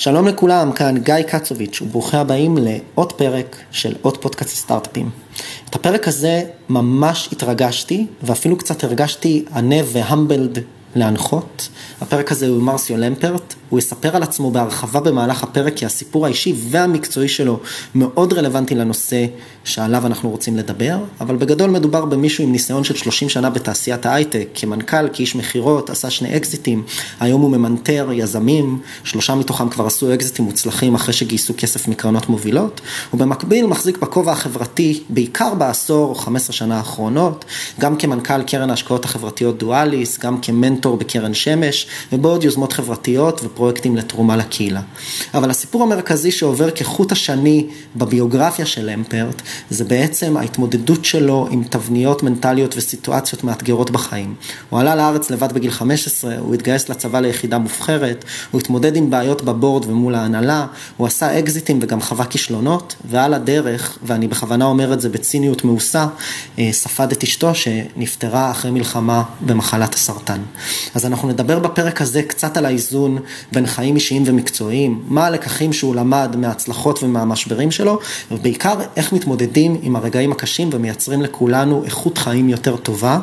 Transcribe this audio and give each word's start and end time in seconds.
שלום 0.00 0.28
לכולם, 0.28 0.72
כאן 0.72 0.98
גיא 0.98 1.22
קצוביץ' 1.22 1.82
וברוכים 1.82 2.20
הבאים 2.20 2.58
לעוד 2.60 3.12
פרק 3.12 3.56
של 3.70 3.94
עוד 4.02 4.16
פודקאסט 4.16 4.56
סטארט-אפים. 4.56 5.10
את 5.70 5.74
הפרק 5.74 6.08
הזה 6.08 6.42
ממש 6.68 7.28
התרגשתי 7.32 8.06
ואפילו 8.22 8.56
קצת 8.56 8.84
הרגשתי 8.84 9.44
ענה 9.54 9.76
והמבלד 9.92 10.58
להנחות. 10.94 11.68
הפרק 12.00 12.32
הזה 12.32 12.48
הוא 12.48 12.62
מרסיו 12.62 12.96
למפרט, 12.96 13.54
הוא 13.70 13.78
יספר 13.78 14.16
על 14.16 14.22
עצמו 14.22 14.50
בהרחבה 14.50 15.00
במהלך 15.00 15.42
הפרק 15.42 15.74
כי 15.76 15.86
הסיפור 15.86 16.26
האישי 16.26 16.54
והמקצועי 16.70 17.28
שלו 17.28 17.60
מאוד 17.94 18.32
רלוונטי 18.32 18.74
לנושא 18.74 19.26
שעליו 19.64 20.06
אנחנו 20.06 20.30
רוצים 20.30 20.56
לדבר, 20.56 20.98
אבל 21.20 21.36
בגדול 21.36 21.70
מדובר 21.70 22.04
במישהו 22.04 22.44
עם 22.44 22.52
ניסיון 22.52 22.84
של 22.84 22.96
30 22.96 23.28
שנה 23.28 23.50
בתעשיית 23.50 24.06
ההייטק, 24.06 24.48
כמנכ"ל, 24.54 25.08
כאיש 25.12 25.36
מכירות, 25.36 25.90
עשה 25.90 26.10
שני 26.10 26.36
אקזיטים, 26.36 26.82
היום 27.20 27.42
הוא 27.42 27.50
ממנטר 27.50 28.08
יזמים, 28.12 28.78
שלושה 29.04 29.34
מתוכם 29.34 29.68
כבר 29.68 29.86
עשו 29.86 30.14
אקזיטים 30.14 30.44
מוצלחים 30.44 30.94
אחרי 30.94 31.14
שגייסו 31.14 31.54
כסף 31.56 31.88
מקרנות 31.88 32.28
מובילות, 32.28 32.80
ובמקביל 33.14 33.66
מחזיק 33.66 33.98
בכובע 33.98 34.32
החברתי 34.32 35.02
בעיקר 35.08 35.54
בעשור 35.54 36.08
או 36.08 36.14
15 36.14 36.52
שנה 36.52 36.76
האחרונות, 36.76 37.44
גם 37.80 37.96
כמנכ"ל 37.96 38.42
קרן 38.42 38.70
ההשקעות 38.70 39.04
החברתיות 39.04 39.58
דואליס, 39.58 40.18
גם 40.18 40.40
כמנטור 40.40 40.96
בקרן 40.96 41.34
שמש 41.34 41.86
ובעוד 42.12 42.44
יוזמות 42.44 42.72
חברתיות 42.72 43.40
פרויקטים 43.60 43.96
לתרומה 43.96 44.36
לקהילה. 44.36 44.80
אבל 45.34 45.50
הסיפור 45.50 45.82
המרכזי 45.82 46.30
שעובר 46.30 46.70
כחוט 46.70 47.12
השני 47.12 47.66
בביוגרפיה 47.96 48.66
של 48.66 48.90
למפרט, 48.90 49.42
זה 49.70 49.84
בעצם 49.84 50.36
ההתמודדות 50.36 51.04
שלו 51.04 51.48
עם 51.50 51.64
תבניות 51.64 52.22
מנטליות 52.22 52.74
וסיטואציות 52.76 53.44
מאתגרות 53.44 53.90
בחיים. 53.90 54.34
הוא 54.70 54.80
עלה 54.80 54.94
לארץ 54.94 55.30
לבד 55.30 55.52
בגיל 55.52 55.70
15, 55.70 56.38
הוא 56.38 56.54
התגייס 56.54 56.88
לצבא 56.88 57.20
ליחידה 57.20 57.58
מובחרת, 57.58 58.24
הוא 58.50 58.60
התמודד 58.60 58.96
עם 58.96 59.10
בעיות 59.10 59.42
בבורד 59.42 59.84
ומול 59.84 60.14
ההנהלה, 60.14 60.66
הוא 60.96 61.06
עשה 61.06 61.38
אקזיטים 61.38 61.78
וגם 61.82 62.00
חווה 62.00 62.24
כישלונות, 62.24 62.96
ועל 63.10 63.34
הדרך, 63.34 63.98
ואני 64.02 64.28
בכוונה 64.28 64.64
אומר 64.64 64.92
את 64.92 65.00
זה 65.00 65.08
בציניות 65.08 65.64
מעושה, 65.64 66.06
אה, 66.58 66.68
ספד 66.72 67.12
את 67.12 67.22
אשתו 67.22 67.54
שנפטרה 67.54 68.50
אחרי 68.50 68.70
מלחמה 68.70 69.22
במחלת 69.40 69.94
הסרטן. 69.94 70.40
אז 70.94 71.06
אנחנו 71.06 71.28
נדבר 71.28 71.58
בפרק 71.58 72.02
הזה 72.02 72.22
קצת 72.22 72.56
על 72.56 72.66
האיזון 72.66 73.18
בין 73.52 73.66
חיים 73.66 73.94
אישיים 73.94 74.22
ומקצועיים, 74.26 75.02
מה 75.08 75.26
הלקחים 75.26 75.72
שהוא 75.72 75.94
למד 75.94 76.36
מההצלחות 76.38 77.02
ומהמשברים 77.02 77.70
שלו, 77.70 77.98
ובעיקר 78.30 78.74
איך 78.96 79.12
מתמודדים 79.12 79.76
עם 79.82 79.96
הרגעים 79.96 80.32
הקשים 80.32 80.70
ומייצרים 80.72 81.22
לכולנו 81.22 81.84
איכות 81.84 82.18
חיים 82.18 82.48
יותר 82.48 82.76
טובה, 82.76 83.18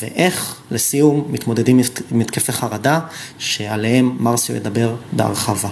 ואיך 0.00 0.56
לסיום 0.70 1.24
מתמודדים 1.30 1.80
עם 2.10 2.20
התקפי 2.20 2.52
חרדה, 2.52 3.00
שעליהם 3.38 4.16
מרסיו 4.20 4.56
ידבר 4.56 4.94
בהרחבה. 5.12 5.68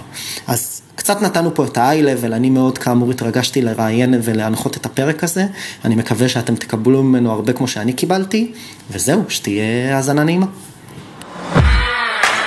אז 0.47 0.81
קצת 0.95 1.21
נתנו 1.21 1.55
פה 1.55 1.65
את 1.65 1.77
ה-high 1.77 2.03
level, 2.03 2.33
אני 2.33 2.49
מאוד 2.49 2.77
כאמור 2.77 3.11
התרגשתי 3.11 3.61
לראיין 3.61 4.13
ולהנחות 4.23 4.77
את 4.77 4.85
הפרק 4.85 5.23
הזה, 5.23 5.45
אני 5.85 5.95
מקווה 5.95 6.29
שאתם 6.29 6.55
תקבלו 6.55 7.03
ממנו 7.03 7.31
הרבה 7.31 7.53
כמו 7.53 7.67
שאני 7.67 7.93
קיבלתי, 7.93 8.51
וזהו, 8.91 9.23
שתהיה 9.29 9.95
האזנה 9.95 10.23
נעימה. 10.23 10.45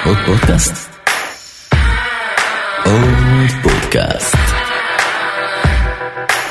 עוד 0.04 0.16
פודקאסט? 0.26 0.87
פודקאסט. 3.98 4.36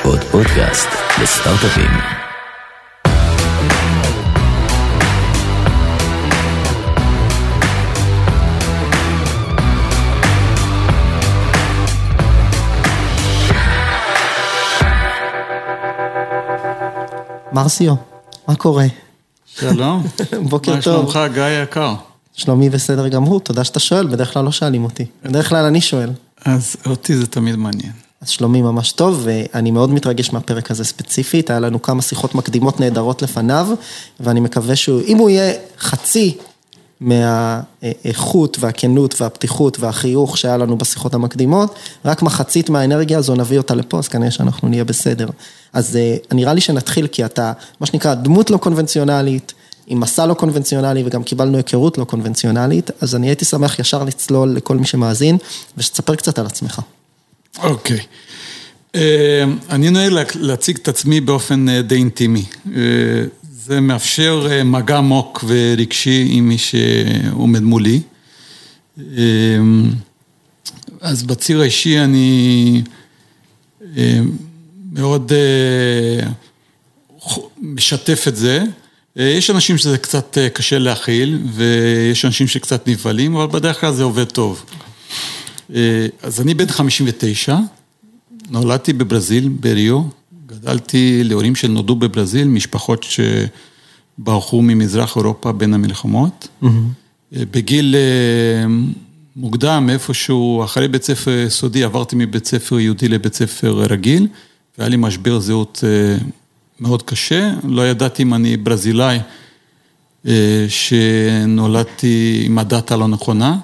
עוד 0.04 0.20
פודקאסט 0.24 0.88
לסטארט-אפים. 1.22 1.90
מרסיו, 17.52 17.94
מה 18.48 18.54
קורה? 18.56 18.84
שלום. 19.46 20.06
בוקר 20.48 20.80
טוב. 20.82 21.04
מה 21.04 21.12
שלומך, 21.12 21.34
גיא 21.34 21.42
היקר? 21.42 21.94
שלומי 22.34 22.70
בסדר 22.70 23.08
גמור, 23.08 23.40
תודה 23.40 23.64
שאתה 23.64 23.80
שואל, 23.80 24.06
בדרך 24.06 24.32
כלל 24.32 24.44
לא 24.44 24.52
שואלים 24.52 24.84
אותי. 24.84 25.06
בדרך 25.24 25.48
כלל 25.48 25.64
אני 25.64 25.80
שואל. 25.80 26.10
אז 26.44 26.76
אותי 26.86 27.16
זה 27.16 27.26
תמיד 27.26 27.56
מעניין. 27.56 27.92
אז 28.20 28.28
שלומי 28.28 28.62
ממש 28.62 28.92
טוב, 28.92 29.20
ואני 29.24 29.70
מאוד 29.70 29.90
מתרגש 29.90 30.32
מהפרק 30.32 30.70
הזה 30.70 30.84
ספציפית, 30.84 31.50
היה 31.50 31.60
לנו 31.60 31.82
כמה 31.82 32.02
שיחות 32.02 32.34
מקדימות 32.34 32.80
נהדרות 32.80 33.22
לפניו, 33.22 33.68
ואני 34.20 34.40
מקווה 34.40 34.76
שהוא, 34.76 35.02
אם 35.06 35.18
הוא 35.18 35.30
יהיה 35.30 35.52
חצי 35.78 36.36
מהאיכות 37.00 38.56
והכנות 38.60 39.20
והפתיחות 39.20 39.80
והחיוך 39.80 40.38
שהיה 40.38 40.56
לנו 40.56 40.78
בשיחות 40.78 41.14
המקדימות, 41.14 41.74
רק 42.04 42.22
מחצית 42.22 42.70
מהאנרגיה 42.70 43.18
הזו 43.18 43.34
נביא 43.34 43.58
אותה 43.58 43.74
לפה, 43.74 43.98
אז 43.98 44.08
כנראה 44.08 44.30
שאנחנו 44.30 44.68
נהיה 44.68 44.84
בסדר. 44.84 45.28
אז 45.72 45.96
אה, 45.96 46.16
נראה 46.32 46.54
לי 46.54 46.60
שנתחיל, 46.60 47.06
כי 47.06 47.24
אתה, 47.24 47.52
מה 47.80 47.86
שנקרא, 47.86 48.14
דמות 48.14 48.50
לא 48.50 48.56
קונבנציונלית, 48.56 49.52
עם 49.88 50.00
מסע 50.00 50.26
לא 50.26 50.34
קונבנציונלי 50.34 51.02
וגם 51.06 51.22
קיבלנו 51.22 51.56
היכרות 51.56 51.98
לא 51.98 52.04
קונבנציונלית, 52.04 52.90
אז 53.00 53.14
אני 53.14 53.26
הייתי 53.26 53.44
שמח 53.44 53.78
ישר 53.78 54.04
לצלול 54.04 54.48
לכל 54.48 54.76
מי 54.76 54.86
שמאזין, 54.86 55.36
ושתספר 55.76 56.14
קצת 56.14 56.38
על 56.38 56.46
עצמך. 56.46 56.80
אוקיי. 57.62 57.98
אה, 58.94 59.44
אני 59.70 59.90
נוהג 59.90 60.12
להציג 60.34 60.76
את 60.82 60.88
עצמי 60.88 61.20
באופן 61.20 61.68
אה, 61.68 61.82
די 61.82 61.94
אינטימי. 61.94 62.44
אה, 62.76 62.80
זה 63.50 63.80
מאפשר 63.80 64.48
מגע 64.64 64.96
עמוק 64.96 65.44
ורגשי 65.48 66.26
עם 66.30 66.48
מי 66.48 66.58
שעומד 66.58 67.62
מולי. 67.62 68.00
אז 71.00 71.22
בציר 71.22 71.60
האישי 71.60 71.98
אני 71.98 72.82
מאוד 74.92 75.32
משתף 77.58 78.28
את 78.28 78.36
זה. 78.36 78.64
אה, 79.18 79.24
יש 79.24 79.50
אנשים 79.50 79.78
שזה 79.78 79.98
קצת 79.98 80.38
אה, 80.38 80.48
קשה 80.48 80.78
להכיל, 80.78 81.38
ויש 81.52 82.24
אנשים 82.24 82.46
שקצת 82.46 82.88
נבהלים, 82.88 83.36
אבל 83.36 83.46
בדרך 83.46 83.80
כלל 83.80 83.92
זה 83.92 84.02
עובד 84.02 84.24
טוב. 84.24 84.64
אה, 85.74 86.06
אז 86.22 86.40
אני 86.40 86.54
בן 86.54 86.68
59, 86.68 87.56
נולדתי 88.50 88.92
בברזיל, 88.92 89.48
בריו, 89.48 90.02
גדלתי 90.46 91.24
להורים 91.24 91.54
שנולדו 91.54 91.94
בברזיל, 91.94 92.48
משפחות 92.48 93.06
שברחו 94.18 94.62
ממזרח 94.62 95.16
אירופה 95.16 95.52
בין 95.52 95.74
המלחמות. 95.74 96.48
Mm-hmm. 96.62 96.66
בגיל 97.32 97.94
מוקדם, 99.36 99.88
איפשהו, 99.92 100.64
אחרי 100.64 100.88
בית 100.88 101.02
ספר 101.02 101.30
יסודי, 101.30 101.84
עברתי 101.84 102.16
מבית 102.18 102.46
ספר 102.46 102.80
יהודי 102.80 103.08
לבית 103.08 103.34
ספר 103.34 103.84
רגיל, 103.90 104.26
והיה 104.78 104.88
לי 104.88 104.96
משבר 104.96 105.40
זהות 105.40 105.84
מאוד 106.80 107.02
קשה, 107.02 107.52
לא 107.64 107.88
ידעתי 107.88 108.22
אם 108.22 108.34
אני 108.34 108.56
ברזילאי 108.56 109.18
אה, 110.26 110.66
שנולדתי 110.68 112.42
עם 112.44 112.58
הדת 112.58 112.92
הלא 112.92 113.08
נכונה, 113.08 113.58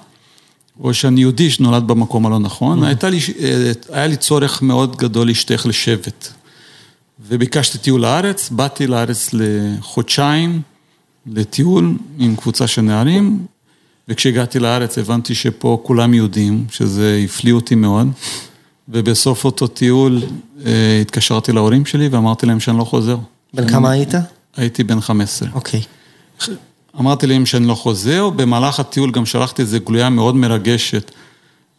או 0.79 0.93
שאני 0.93 1.21
יהודי 1.21 1.49
שנולד 1.49 1.87
במקום 1.87 2.25
הלא 2.25 2.39
נכון, 2.39 2.83
mm. 2.83 2.87
הייתה 2.87 3.09
לי, 3.09 3.19
אה, 3.39 3.71
היה 3.91 4.07
לי 4.07 4.17
צורך 4.17 4.61
מאוד 4.61 4.95
גדול 4.95 5.27
להשתייך 5.27 5.65
לשבט. 5.67 6.27
וביקשתי 7.27 7.77
טיול 7.77 8.01
לארץ, 8.01 8.49
באתי 8.49 8.87
לארץ 8.87 9.29
לחודשיים 9.33 10.61
לטיול 11.27 11.97
עם 12.19 12.35
קבוצה 12.35 12.67
של 12.67 12.81
נערים, 12.81 13.45
וכשהגעתי 14.07 14.59
לארץ 14.59 14.97
הבנתי 14.97 15.35
שפה 15.35 15.81
כולם 15.83 16.13
יהודים, 16.13 16.65
שזה 16.71 17.21
הפליא 17.25 17.53
אותי 17.53 17.75
מאוד. 17.75 18.07
ובסוף 18.89 19.45
אותו 19.45 19.67
טיול 19.67 20.23
אה, 20.65 20.99
התקשרתי 21.01 21.51
להורים 21.51 21.85
שלי 21.85 22.07
ואמרתי 22.07 22.45
להם 22.45 22.59
שאני 22.59 22.77
לא 22.77 22.83
חוזר. 22.83 23.17
בן 23.53 23.69
כמה 23.69 23.91
היית? 23.91 24.13
הייתי 24.57 24.83
בן 24.83 25.01
15. 25.01 25.49
אוקיי. 25.53 25.81
אמרתי 26.99 27.27
להם 27.27 27.45
שאני 27.45 27.67
לא 27.67 27.75
חוזר, 27.75 28.29
במהלך 28.29 28.79
הטיול 28.79 29.11
גם 29.11 29.25
שלחתי 29.25 29.61
איזו 29.61 29.77
גלויה 29.85 30.09
מאוד 30.09 30.35
מרגשת 30.35 31.11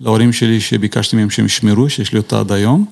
להורים 0.01 0.33
שלי 0.33 0.61
שביקשתי 0.61 1.17
מהם 1.17 1.31
שהם 1.31 1.47
ישמרו, 1.47 1.91
שיש 1.91 2.13
לי 2.13 2.19
אותה 2.19 2.41
עד 2.41 2.53
היום. 2.53 2.85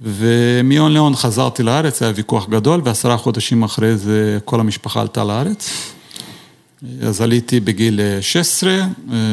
ומיון 0.00 0.92
ליאון 0.92 1.16
חזרתי 1.16 1.62
לארץ, 1.62 2.02
היה 2.02 2.12
ויכוח 2.16 2.48
גדול, 2.48 2.80
ועשרה 2.84 3.16
חודשים 3.16 3.62
אחרי 3.62 3.96
זה 3.96 4.38
כל 4.44 4.60
המשפחה 4.60 5.00
עלתה 5.00 5.24
לארץ. 5.24 5.70
אז 7.02 7.20
עליתי 7.20 7.60
בגיל 7.60 8.00
16, 8.20 8.72
אה, 8.72 8.86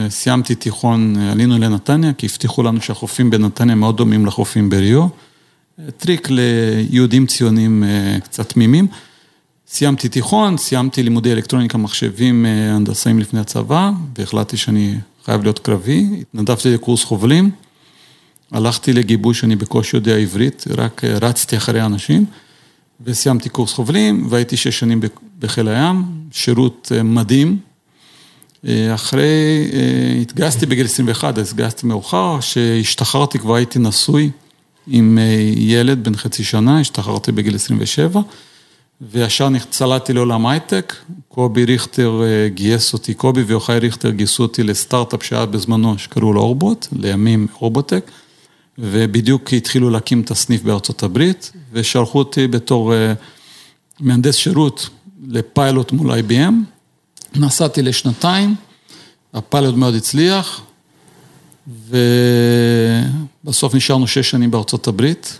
סיימתי 0.09 0.55
תיכון, 0.55 1.15
אה, 1.19 1.31
עלינו 1.31 1.57
לנתניה, 1.57 2.13
כי 2.13 2.25
הבטיחו 2.25 2.63
לנו 2.63 2.81
שהחופים 2.81 3.29
בנתניה 3.29 3.75
מאוד 3.75 3.97
דומים 3.97 4.25
לחופים 4.25 4.69
בריו. 4.69 5.01
אה, 5.01 5.91
טריק 5.97 6.27
ליהודים 6.29 7.25
ציונים 7.25 7.83
קצת 8.23 8.49
תמימים. 8.49 8.87
סיימתי 9.67 10.09
תיכון, 10.09 10.57
סיימתי 10.57 11.03
לימודי 11.03 11.31
אלקטרוניקה 11.33 11.77
מחשבים 11.77 12.45
הנדסאים 12.45 13.19
לפני 13.19 13.39
הצבא, 13.39 13.91
והחלטתי 14.17 14.57
שאני 14.57 14.95
חייב 15.25 15.43
להיות 15.43 15.59
קרבי, 15.59 16.07
התנדבתי 16.21 16.73
לקורס 16.73 17.03
חובלים, 17.03 17.51
הלכתי 18.51 18.93
לגיבוש, 18.93 19.43
אני 19.43 19.55
בקושי 19.55 19.97
יודע 19.97 20.15
עברית, 20.15 20.65
רק 20.77 21.01
רצתי 21.03 21.57
אחרי 21.57 21.85
אנשים. 21.85 22.25
וסיימתי 23.03 23.49
קורס 23.49 23.73
חובלים 23.73 24.27
והייתי 24.29 24.57
שש 24.57 24.79
שנים 24.79 24.99
בחיל 25.41 25.67
הים, 25.67 26.03
שירות 26.31 26.91
אה, 26.95 27.03
מדהים. 27.03 27.57
אחרי, 28.95 29.27
התגייסתי 30.21 30.65
בגיל 30.65 30.85
21, 30.85 31.37
אז 31.37 31.49
התגייסתי 31.49 31.87
מאוחר, 31.87 32.37
כשהשתחררתי 32.39 33.39
כבר 33.39 33.55
הייתי 33.55 33.79
נשוי 33.79 34.29
עם 34.87 35.17
ילד 35.55 36.03
בן 36.03 36.15
חצי 36.15 36.43
שנה, 36.43 36.79
השתחררתי 36.79 37.31
בגיל 37.31 37.55
27. 37.55 38.21
וישר 39.01 39.49
צלעתי 39.69 40.13
לעולם 40.13 40.47
הייטק, 40.47 40.95
קובי 41.27 41.65
ריכטר 41.65 42.21
גייס 42.47 42.93
אותי, 42.93 43.13
קובי 43.13 43.41
ויוחאי 43.41 43.79
ריכטר 43.79 44.09
גייסו 44.09 44.43
אותי 44.43 44.63
לסטארט-אפ 44.63 45.23
שהיה 45.23 45.45
בזמנו, 45.45 45.97
שקראו 45.97 46.33
לו 46.33 46.41
אורבוט, 46.41 46.87
לימים 46.91 47.47
רובוטק, 47.53 48.11
ובדיוק 48.77 49.53
התחילו 49.53 49.89
להקים 49.89 50.21
את 50.21 50.31
הסניף 50.31 50.63
בארצות 50.63 51.03
הברית, 51.03 51.51
ושלחו 51.73 52.19
אותי 52.19 52.47
בתור 52.47 52.93
מהנדס 53.99 54.35
שירות 54.35 54.89
לפיילוט 55.27 55.91
מול 55.91 56.19
IBM, 56.19 56.53
נסעתי 57.35 57.81
לשנתיים, 57.81 58.55
הפיילוט 59.33 59.75
מאוד 59.75 59.95
הצליח, 59.95 60.61
ובסוף 63.43 63.75
נשארנו 63.75 64.07
שש 64.07 64.29
שנים 64.29 64.51
בארצות 64.51 64.87
הברית. 64.87 65.39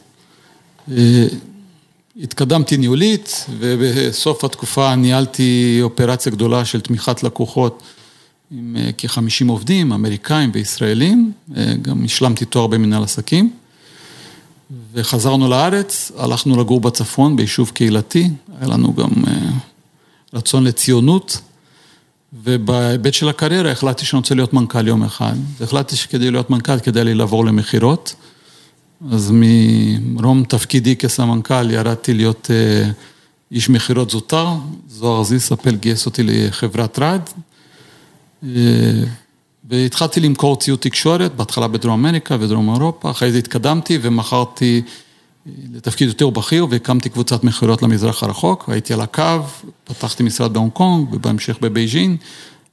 התקדמתי 2.22 2.78
ניהולית, 2.78 3.46
ובסוף 3.60 4.44
התקופה 4.44 4.96
ניהלתי 4.96 5.80
אופרציה 5.82 6.32
גדולה 6.32 6.66
של 6.66 6.82
תמיכת 6.82 7.24
לקוחות 7.24 7.84
עם 8.52 8.76
כ-50 8.98 9.50
עובדים, 9.50 9.92
אמריקאים 9.94 10.52
וישראלים, 10.54 11.32
גם 11.82 12.06
השלמתי 12.06 12.46
תואר 12.46 12.68
במנהל 12.68 13.04
עסקים. 13.04 13.54
וחזרנו 14.94 15.50
לארץ, 15.50 16.12
הלכנו 16.18 16.60
לגור 16.60 16.82
בצפון, 16.82 17.36
ביישוב 17.36 17.72
קהילתי, 17.74 18.30
היה 18.60 18.68
לנו 18.68 18.94
גם 18.94 19.10
רצון 20.34 20.64
לציונות, 20.64 21.40
ובהיבט 22.44 23.14
של 23.14 23.30
הקריירה 23.30 23.72
החלטתי 23.72 24.06
שאני 24.06 24.18
רוצה 24.18 24.36
להיות 24.36 24.54
מנכ"ל 24.54 24.88
יום 24.88 25.04
אחד, 25.04 25.34
והחלטתי 25.60 25.96
שכדי 25.96 26.32
להיות 26.32 26.50
מנכ"ל 26.50 26.80
כדאי 26.80 27.04
לי 27.04 27.14
לעבור 27.14 27.46
למכירות. 27.46 28.16
אז 29.12 29.32
מרום 30.02 30.44
תפקידי 30.44 30.96
כסמנכ"ל 30.96 31.72
ירדתי 31.72 32.14
להיות 32.14 32.50
איש 33.52 33.70
מכירות 33.70 34.10
זוטר, 34.10 34.48
זוהר 34.90 35.24
זיסאפל 35.24 35.76
גייס 35.76 36.06
אותי 36.06 36.24
לחברת 36.24 37.00
רד, 37.00 37.22
והתחלתי 39.70 40.20
למכור 40.20 40.56
ציוד 40.56 40.80
תקשורת, 40.80 41.36
בהתחלה 41.36 41.68
בדרום 41.68 42.06
אמריקה 42.06 42.38
ודרום 42.40 42.74
אירופה, 42.74 43.12
אחרי 43.12 43.32
זה 43.32 43.38
התקדמתי 43.38 44.00
ומכרתי 44.02 44.82
לתפקיד 45.46 46.08
יותר 46.08 46.30
בכיר 46.30 46.68
והקמתי 46.70 47.10
קבוצת 47.10 47.44
מכירות 47.44 47.82
למזרח 47.82 48.24
הרחוק, 48.24 48.70
הייתי 48.70 48.94
על 48.94 49.02
הקו, 49.02 49.40
פתחתי 49.84 50.24
משרד 50.24 50.54
בהונג 50.54 50.72
קונג 50.72 51.14
ובהמשך 51.14 51.58
בבייג'ין, 51.62 52.18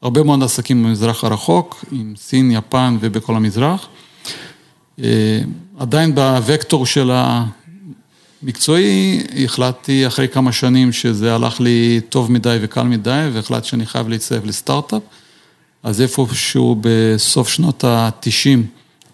הרבה 0.02 0.22
מאוד 0.22 0.42
עסקים 0.42 0.84
במזרח 0.84 1.24
הרחוק, 1.24 1.84
עם 1.92 2.14
סין, 2.16 2.50
יפן 2.50 2.96
ובכל 3.00 3.36
המזרח. 3.36 3.88
עדיין 5.78 6.14
בוקטור 6.46 6.86
של 6.86 7.10
המקצועי, 8.42 9.22
החלטתי 9.44 10.06
אחרי 10.06 10.28
כמה 10.28 10.52
שנים 10.52 10.92
שזה 10.92 11.34
הלך 11.34 11.60
לי 11.60 12.00
טוב 12.08 12.32
מדי 12.32 12.58
וקל 12.62 12.82
מדי, 12.82 13.28
והחלטתי 13.32 13.68
שאני 13.68 13.86
חייב 13.86 14.08
להצטרף 14.08 14.44
לסטארט-אפ. 14.44 15.02
אז 15.82 16.00
איפשהו 16.00 16.76
בסוף 16.80 17.48
שנות 17.48 17.84
ה-90 17.84 18.58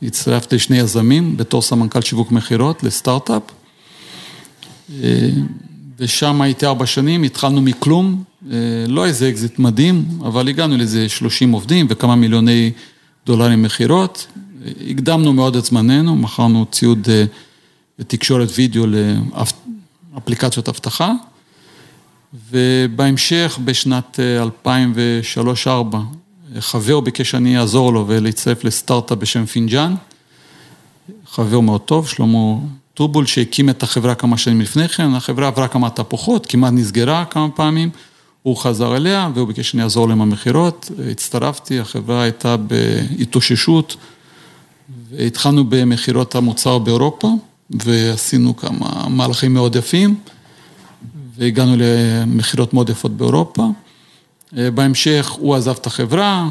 הצטרפתי 0.07 0.57
לשני 0.57 0.79
יזמים 0.79 1.37
בתור 1.37 1.63
סמנכ"ל 1.63 2.01
שיווק 2.01 2.33
מכירות 2.33 2.83
לסטארט-אפ. 2.83 3.43
ושם 5.99 6.41
הייתי 6.41 6.67
ארבע 6.67 6.87
שנים, 6.87 7.23
התחלנו 7.23 7.61
מכלום, 7.61 8.25
לא 8.89 9.07
איזה 9.07 9.29
אקזיט 9.29 9.59
מדהים, 9.59 10.05
אבל 10.21 10.49
הגענו 10.49 10.77
לאיזה 10.77 11.09
30 11.09 11.53
עובדים 11.53 11.87
וכמה 11.91 12.17
מיליוני 12.17 12.71
דולרים 13.27 13.63
מכירות. 13.63 14.27
הקדמנו 14.91 15.33
מאוד 15.33 15.57
את 15.57 15.65
זמננו, 15.65 16.17
מכרנו 16.17 16.67
ציוד 16.71 17.09
תקשורת 18.07 18.49
וידאו 18.57 18.87
לאפליקציות 20.15 20.69
אבטחה, 20.69 21.13
ובהמשך 22.51 23.59
בשנת 23.65 24.19
2003-2004, 24.65 25.97
חבר 26.61 27.01
ביקש 27.01 27.31
שאני 27.31 27.59
אעזור 27.59 27.93
לו 27.93 28.05
ולהצטרף 28.09 28.65
לסטארט-אפ 28.65 29.19
בשם 29.19 29.47
פינג'אן, 29.47 29.95
חבר 31.27 31.61
מאוד 31.61 31.81
טוב, 31.81 32.09
שלמה 32.09 32.57
טובול, 32.95 33.27
שהקים 33.27 33.71
את 33.71 33.83
החברה 33.83 34.15
כמה 34.15 34.39
שנים 34.39 34.61
לפני 34.61 34.89
כן, 34.89 35.15
החברה 35.15 35.47
עברה 35.47 35.69
כמה 35.69 35.91
תהפוכות, 35.91 36.47
כמעט 36.47 36.73
נסגרה 36.73 37.25
כמה 37.25 37.49
פעמים, 37.51 37.91
הוא 38.43 38.57
חזר 38.57 38.97
אליה 38.97 39.31
והוא 39.35 39.49
ביקש 39.49 39.71
שאני 39.71 39.83
אעזור 39.83 40.09
להם 40.09 40.19
במכירות, 40.19 40.91
הצטרפתי, 41.11 41.81
החברה 41.81 42.23
הייתה 42.23 42.57
בהתאוששות. 42.57 43.97
התחלנו 45.19 45.65
במכירות 45.69 46.35
המוצר 46.35 46.79
באירופה, 46.79 47.29
ועשינו 47.71 48.57
כמה 48.57 49.09
מהלכים 49.09 49.55
מאוד 49.55 49.77
יפים, 49.77 50.15
והגענו 51.37 51.77
למכירות 51.79 52.75
מאוד 52.75 52.91
יפות 52.91 53.17
באירופה. 53.17 53.69
בהמשך 54.55 55.31
הוא 55.31 55.55
עזב 55.55 55.75
את 55.81 55.87
החברה, 55.87 56.51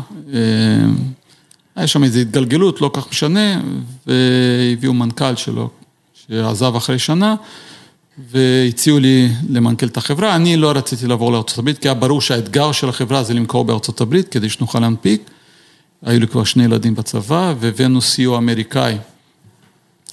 היה 1.76 1.88
שם 1.88 2.04
איזו 2.04 2.20
התגלגלות, 2.20 2.82
לא 2.82 2.92
כך 2.94 3.10
משנה, 3.10 3.62
והביאו 4.08 4.94
מנכ"ל 4.94 5.36
שלו, 5.36 5.70
שעזב 6.14 6.76
אחרי 6.76 7.00
שנה, 7.00 7.36
והציעו 8.32 9.00
לי 9.00 9.30
למנכ"ל 9.50 9.86
את 9.86 9.98
החברה. 9.98 10.36
אני 10.36 10.58
לא 10.58 10.72
רציתי 10.72 11.08
לעבור 11.08 11.32
לארה"ב, 11.32 11.74
כי 11.74 11.88
היה 11.88 11.94
ברור 11.94 12.22
שהאתגר 12.22 12.72
של 12.72 12.90
החברה 12.90 13.24
זה 13.24 13.34
למכור 13.34 13.66
בארה"ב, 13.66 14.22
כדי 14.22 14.50
שנוכל 14.50 14.80
להנפיק. 14.80 15.30
היו 16.06 16.20
לי 16.20 16.28
כבר 16.28 16.44
שני 16.44 16.64
ילדים 16.64 16.96
בצבא, 16.96 17.54
והבאנו 17.60 18.02
סיוע 18.02 18.38
אמריקאי, 18.38 18.98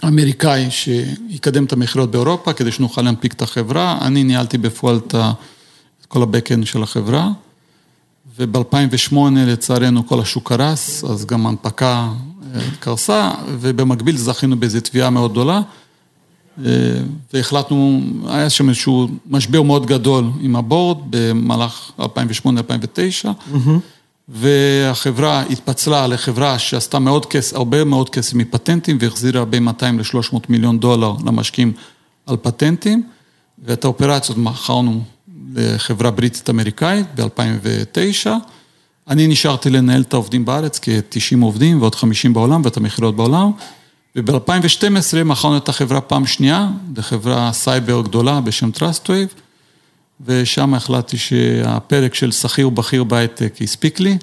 אמריקאי 0.04 0.70
שיקדם 0.70 1.64
את 1.64 1.72
המכירות 1.72 2.10
באירופה, 2.10 2.52
כדי 2.52 2.72
שנוכל 2.72 3.02
להנפיק 3.02 3.32
את 3.32 3.42
החברה. 3.42 3.98
אני 4.00 4.24
ניהלתי 4.24 4.58
בפועל 4.58 4.96
את 4.96 5.14
כל 6.08 6.22
ה-Backend 6.22 6.66
של 6.66 6.82
החברה, 6.82 7.28
וב-2008 8.38 9.14
לצערנו 9.36 10.06
כל 10.06 10.20
השוק 10.20 10.48
קרס, 10.48 11.04
אז 11.04 11.26
גם 11.26 11.46
ההנפקה 11.46 12.08
קרסה, 12.80 13.30
ובמקביל 13.60 14.16
זכינו 14.16 14.60
באיזו 14.60 14.80
תביעה 14.80 15.10
מאוד 15.10 15.30
גדולה, 15.30 15.60
והחלטנו, 17.34 18.00
היה 18.26 18.50
שם 18.50 18.68
איזשהו 18.68 19.08
משבר 19.26 19.62
מאוד 19.62 19.86
גדול 19.86 20.24
עם 20.40 20.56
הבורד 20.56 20.98
במהלך 21.10 21.90
2008-2009. 22.00 22.02
והחברה 24.28 25.42
התפצלה 25.50 26.06
לחברה 26.06 26.58
שעשתה 26.58 26.98
מאוד 26.98 27.26
כסף, 27.26 27.56
הרבה 27.56 27.84
מאוד 27.84 28.10
כסף 28.10 28.34
מפטנטים 28.34 28.98
והחזירה 29.00 29.44
בין 29.44 29.64
200 29.64 29.98
ל-300 29.98 30.36
מיליון 30.48 30.78
דולר 30.78 31.12
למשקיעים 31.26 31.72
על 32.26 32.36
פטנטים 32.36 33.02
ואת 33.64 33.84
האופרציות 33.84 34.38
מכרנו 34.38 35.02
לחברה 35.54 36.10
בריטית 36.10 36.50
אמריקאית 36.50 37.06
ב-2009. 37.14 38.30
אני 39.08 39.26
נשארתי 39.26 39.70
לנהל 39.70 40.02
את 40.02 40.12
העובדים 40.12 40.44
בארץ 40.44 40.78
כ-90 40.82 41.42
עובדים 41.42 41.80
ועוד 41.80 41.94
50 41.94 42.32
בעולם 42.32 42.62
ואת 42.64 42.76
המכירות 42.76 43.16
בעולם. 43.16 43.50
וב-2012 44.16 45.24
מכרנו 45.24 45.56
את 45.56 45.68
החברה 45.68 46.00
פעם 46.00 46.26
שנייה 46.26 46.68
לחברה 46.96 47.52
סייבר 47.52 48.02
גדולה 48.02 48.40
בשם 48.40 48.70
TrustWave 48.76 49.34
ושם 50.26 50.74
החלטתי 50.74 51.18
שהפרק 51.18 52.14
של 52.14 52.32
שכיר 52.32 52.68
בכיר 52.68 53.04
בהייטק 53.04 53.54
הספיק 53.62 54.00
לי, 54.00 54.18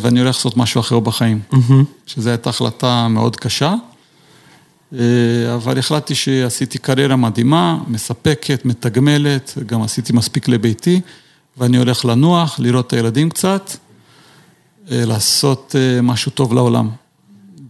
ואני 0.00 0.20
הולך 0.20 0.36
לעשות 0.36 0.56
משהו 0.56 0.80
אחר 0.80 1.00
בחיים, 1.00 1.40
שזו 2.06 2.30
הייתה 2.30 2.50
החלטה 2.50 3.08
מאוד 3.08 3.36
קשה, 3.36 3.74
אבל 5.54 5.78
החלטתי 5.78 6.14
שעשיתי 6.14 6.78
קריירה 6.78 7.16
מדהימה, 7.16 7.78
מספקת, 7.88 8.64
מתגמלת, 8.64 9.54
גם 9.66 9.82
עשיתי 9.82 10.12
מספיק 10.12 10.48
לביתי, 10.48 11.00
ואני 11.56 11.76
הולך 11.76 12.04
לנוח, 12.04 12.60
לראות 12.60 12.86
את 12.86 12.92
הילדים 12.92 13.30
קצת, 13.30 13.70
לעשות 14.90 15.74
משהו 16.02 16.30
טוב 16.30 16.54
לעולם. 16.54 16.88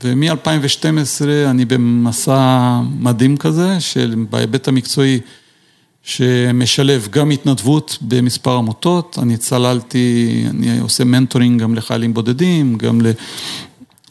ומ-2012 0.04 1.24
אני 1.50 1.64
במסע 1.64 2.80
מדהים 2.98 3.36
כזה, 3.36 3.80
שבהיבט 3.80 4.68
המקצועי, 4.68 5.20
שמשלב 6.02 7.08
גם 7.10 7.30
התנדבות 7.30 7.98
במספר 8.00 8.56
עמותות, 8.56 9.18
אני 9.22 9.36
צללתי, 9.36 10.44
אני 10.50 10.78
עושה 10.80 11.04
מנטורינג 11.04 11.62
גם 11.62 11.74
לחיילים 11.74 12.14
בודדים, 12.14 12.78
גם 12.78 13.00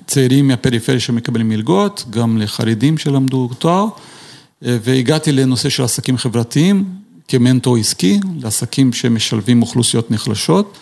לצעירים 0.05 0.47
מהפריפריה 0.47 0.99
שמקבלים 0.99 1.49
מלגות, 1.49 2.05
גם 2.09 2.37
לחרדים 2.37 2.97
שלמדו 2.97 3.49
תואר, 3.59 3.87
והגעתי 4.61 5.31
לנושא 5.31 5.69
של 5.69 5.83
עסקים 5.83 6.17
חברתיים 6.17 6.85
כמנטור 7.27 7.77
עסקי, 7.77 8.19
לעסקים 8.41 8.93
שמשלבים 8.93 9.61
אוכלוסיות 9.61 10.11
נחלשות, 10.11 10.77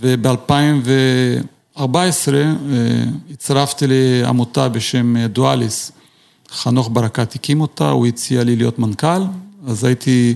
וב-2014 0.00 1.78
הצטרפתי 3.30 3.84
לעמותה 3.88 4.68
בשם 4.68 5.26
דואליס, 5.26 5.92
חנוך 6.50 6.90
ברקת 6.92 7.34
הקים 7.34 7.60
אותה, 7.60 7.90
הוא 7.90 8.06
הציע 8.06 8.44
לי 8.44 8.56
להיות 8.56 8.78
מנכ"ל. 8.78 9.22
אז 9.66 9.84
הייתי 9.84 10.34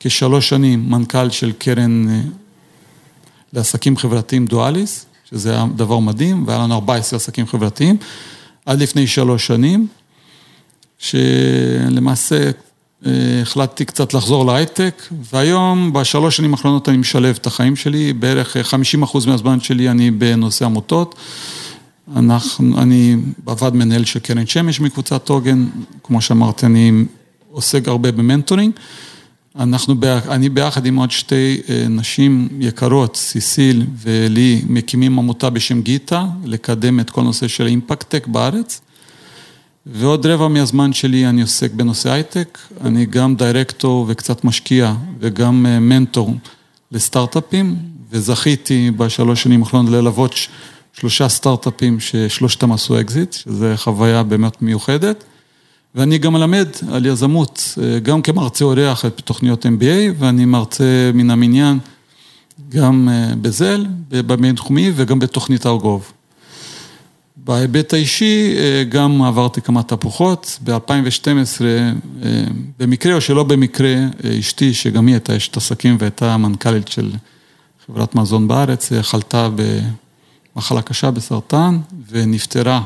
כשלוש 0.00 0.48
שנים 0.48 0.90
מנכ"ל 0.90 1.30
של 1.30 1.52
קרן 1.58 2.06
לעסקים 3.52 3.96
חברתיים 3.96 4.46
דואליס, 4.46 5.06
שזה 5.34 5.50
היה 5.50 5.66
דבר 5.76 5.98
מדהים, 5.98 6.44
והיה 6.46 6.58
לנו 6.58 6.74
14 6.74 7.16
עסקים 7.16 7.46
חברתיים, 7.46 7.96
עד 8.66 8.80
לפני 8.82 9.06
שלוש 9.06 9.46
שנים, 9.46 9.86
שלמעשה 10.98 12.50
אה, 13.06 13.10
החלטתי 13.42 13.84
קצת 13.84 14.14
לחזור 14.14 14.46
להייטק, 14.46 15.02
והיום, 15.32 15.92
בשלוש 15.92 16.36
שנים 16.36 16.54
האחרונות 16.54 16.88
אני 16.88 16.96
משלב 16.96 17.36
את 17.40 17.46
החיים 17.46 17.76
שלי, 17.76 18.12
בערך 18.12 18.56
50 18.62 19.02
אחוז 19.02 19.26
מהזמן 19.26 19.60
שלי 19.60 19.90
אני 19.90 20.10
בנושא 20.10 20.64
עמותות. 20.64 21.14
אנחנו, 22.16 22.78
אני 22.78 23.16
בוועד 23.44 23.74
מנהל 23.74 24.04
של 24.04 24.18
קרן 24.18 24.46
שמש 24.46 24.80
מקבוצת 24.80 25.28
עוגן, 25.28 25.66
כמו 26.02 26.20
שאמרתי, 26.20 26.66
אני 26.66 27.04
עוסק 27.50 27.88
הרבה 27.88 28.12
במנטורינג. 28.12 28.72
אנחנו, 29.58 29.94
אני 30.28 30.48
ביחד 30.48 30.86
עם 30.86 30.96
עוד 30.96 31.10
שתי 31.10 31.60
אה, 31.68 31.86
נשים 31.88 32.48
יקרות, 32.60 33.16
סיסיל 33.16 33.86
ולי, 33.98 34.62
מקימים 34.68 35.18
עמותה 35.18 35.50
בשם 35.50 35.82
גיטה, 35.82 36.24
לקדם 36.44 37.00
את 37.00 37.10
כל 37.10 37.22
נושא 37.22 37.48
של 37.48 37.66
impact-tech 37.66 38.26
בארץ. 38.26 38.80
ועוד 39.86 40.26
רבע 40.26 40.48
מהזמן 40.48 40.92
שלי 40.92 41.26
אני 41.26 41.42
עוסק 41.42 41.70
בנושא 41.70 42.10
הייטק, 42.10 42.58
אני 42.80 43.06
גם 43.06 43.36
דירקטור 43.36 44.04
וקצת 44.08 44.44
משקיע 44.44 44.94
וגם 45.20 45.66
אה, 45.66 45.80
מנטור 45.80 46.34
לסטארט-אפים, 46.92 47.76
וזכיתי 48.10 48.90
בשלוש 48.90 49.42
שנים 49.42 49.62
האחרונות 49.62 49.92
ללוות 49.92 50.34
שלושה 50.92 51.28
סטארט-אפים 51.28 52.00
ששלושתם 52.00 52.72
עשו 52.72 53.00
אקזיט, 53.00 53.32
שזו 53.32 53.66
חוויה 53.76 54.22
באמת 54.22 54.62
מיוחדת. 54.62 55.24
ואני 55.94 56.18
גם 56.18 56.32
מלמד 56.32 56.68
על 56.92 57.06
יזמות, 57.06 57.78
אה, 57.82 57.98
גם 57.98 58.22
כמרצה 58.22 58.64
אורח 58.64 59.04
בתוכניות 59.04 59.66
MBA, 59.66 60.12
ואני 60.18 60.44
מרצה 60.44 61.10
מן 61.14 61.30
המניין 61.30 61.78
גם 62.68 63.08
אה, 63.12 63.34
בזל, 63.42 63.86
בבינתחומי 64.08 64.92
וגם 64.94 65.18
בתוכנית 65.18 65.66
ארגוב. 65.66 66.12
בהיבט 67.36 67.92
האישי 67.92 68.54
אה, 68.56 68.84
גם 68.88 69.22
עברתי 69.22 69.60
כמה 69.60 69.82
תפוחות, 69.82 70.58
ב-2012, 70.64 71.62
במקרה 72.78 73.14
או 73.14 73.20
שלא 73.20 73.42
במקרה, 73.44 73.94
אשתי, 74.40 74.74
שגם 74.74 75.06
היא 75.06 75.14
הייתה 75.14 75.36
אשת 75.36 75.56
עסקים 75.56 75.96
והייתה 76.00 76.36
מנכ"לית 76.36 76.88
של 76.88 77.12
חברת 77.86 78.14
מזון 78.14 78.48
בארץ, 78.48 78.92
חלתה 79.00 79.48
במחלה 80.56 80.82
קשה 80.82 81.10
בסרטן 81.10 81.78
ונפטרה 82.10 82.82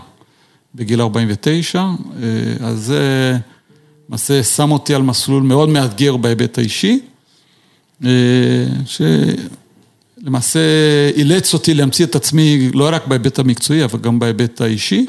בגיל 0.78 1.00
49, 1.00 1.78
אה, 1.78 1.86
אז 2.60 2.78
זה 2.78 3.36
למעשה 4.08 4.42
שם 4.42 4.70
אותי 4.70 4.94
על 4.94 5.02
מסלול 5.02 5.42
מאוד 5.42 5.68
מאתגר 5.68 6.16
בהיבט 6.16 6.58
האישי, 6.58 7.00
אה, 8.04 8.10
שלמעשה 8.86 10.60
אילץ 11.16 11.54
אותי 11.54 11.74
להמציא 11.74 12.04
את 12.04 12.16
עצמי 12.16 12.70
לא 12.74 12.88
רק 12.92 13.06
בהיבט 13.06 13.38
המקצועי, 13.38 13.84
אבל 13.84 13.98
גם 13.98 14.18
בהיבט 14.18 14.60
האישי. 14.60 15.06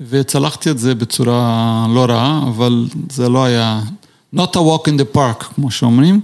וצלחתי 0.00 0.70
את 0.70 0.78
זה 0.78 0.94
בצורה 0.94 1.86
לא 1.94 2.04
רעה, 2.04 2.42
אבל 2.48 2.86
זה 3.10 3.28
לא 3.28 3.44
היה, 3.44 3.80
not 4.36 4.54
a 4.54 4.58
walk 4.58 4.88
in 4.88 5.00
the 5.00 5.16
park, 5.16 5.44
כמו 5.54 5.70
שאומרים, 5.70 6.20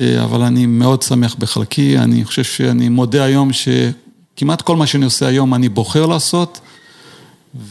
אה, 0.00 0.24
אבל 0.24 0.42
אני 0.42 0.66
מאוד 0.66 1.02
שמח 1.02 1.34
בחלקי, 1.38 1.98
אני 1.98 2.24
חושב 2.24 2.44
שאני 2.44 2.88
מודה 2.88 3.24
היום 3.24 3.50
שכמעט 3.52 4.62
כל 4.62 4.76
מה 4.76 4.86
שאני 4.86 5.04
עושה 5.04 5.26
היום 5.26 5.54
אני 5.54 5.68
בוחר 5.68 6.06
לעשות, 6.06 6.60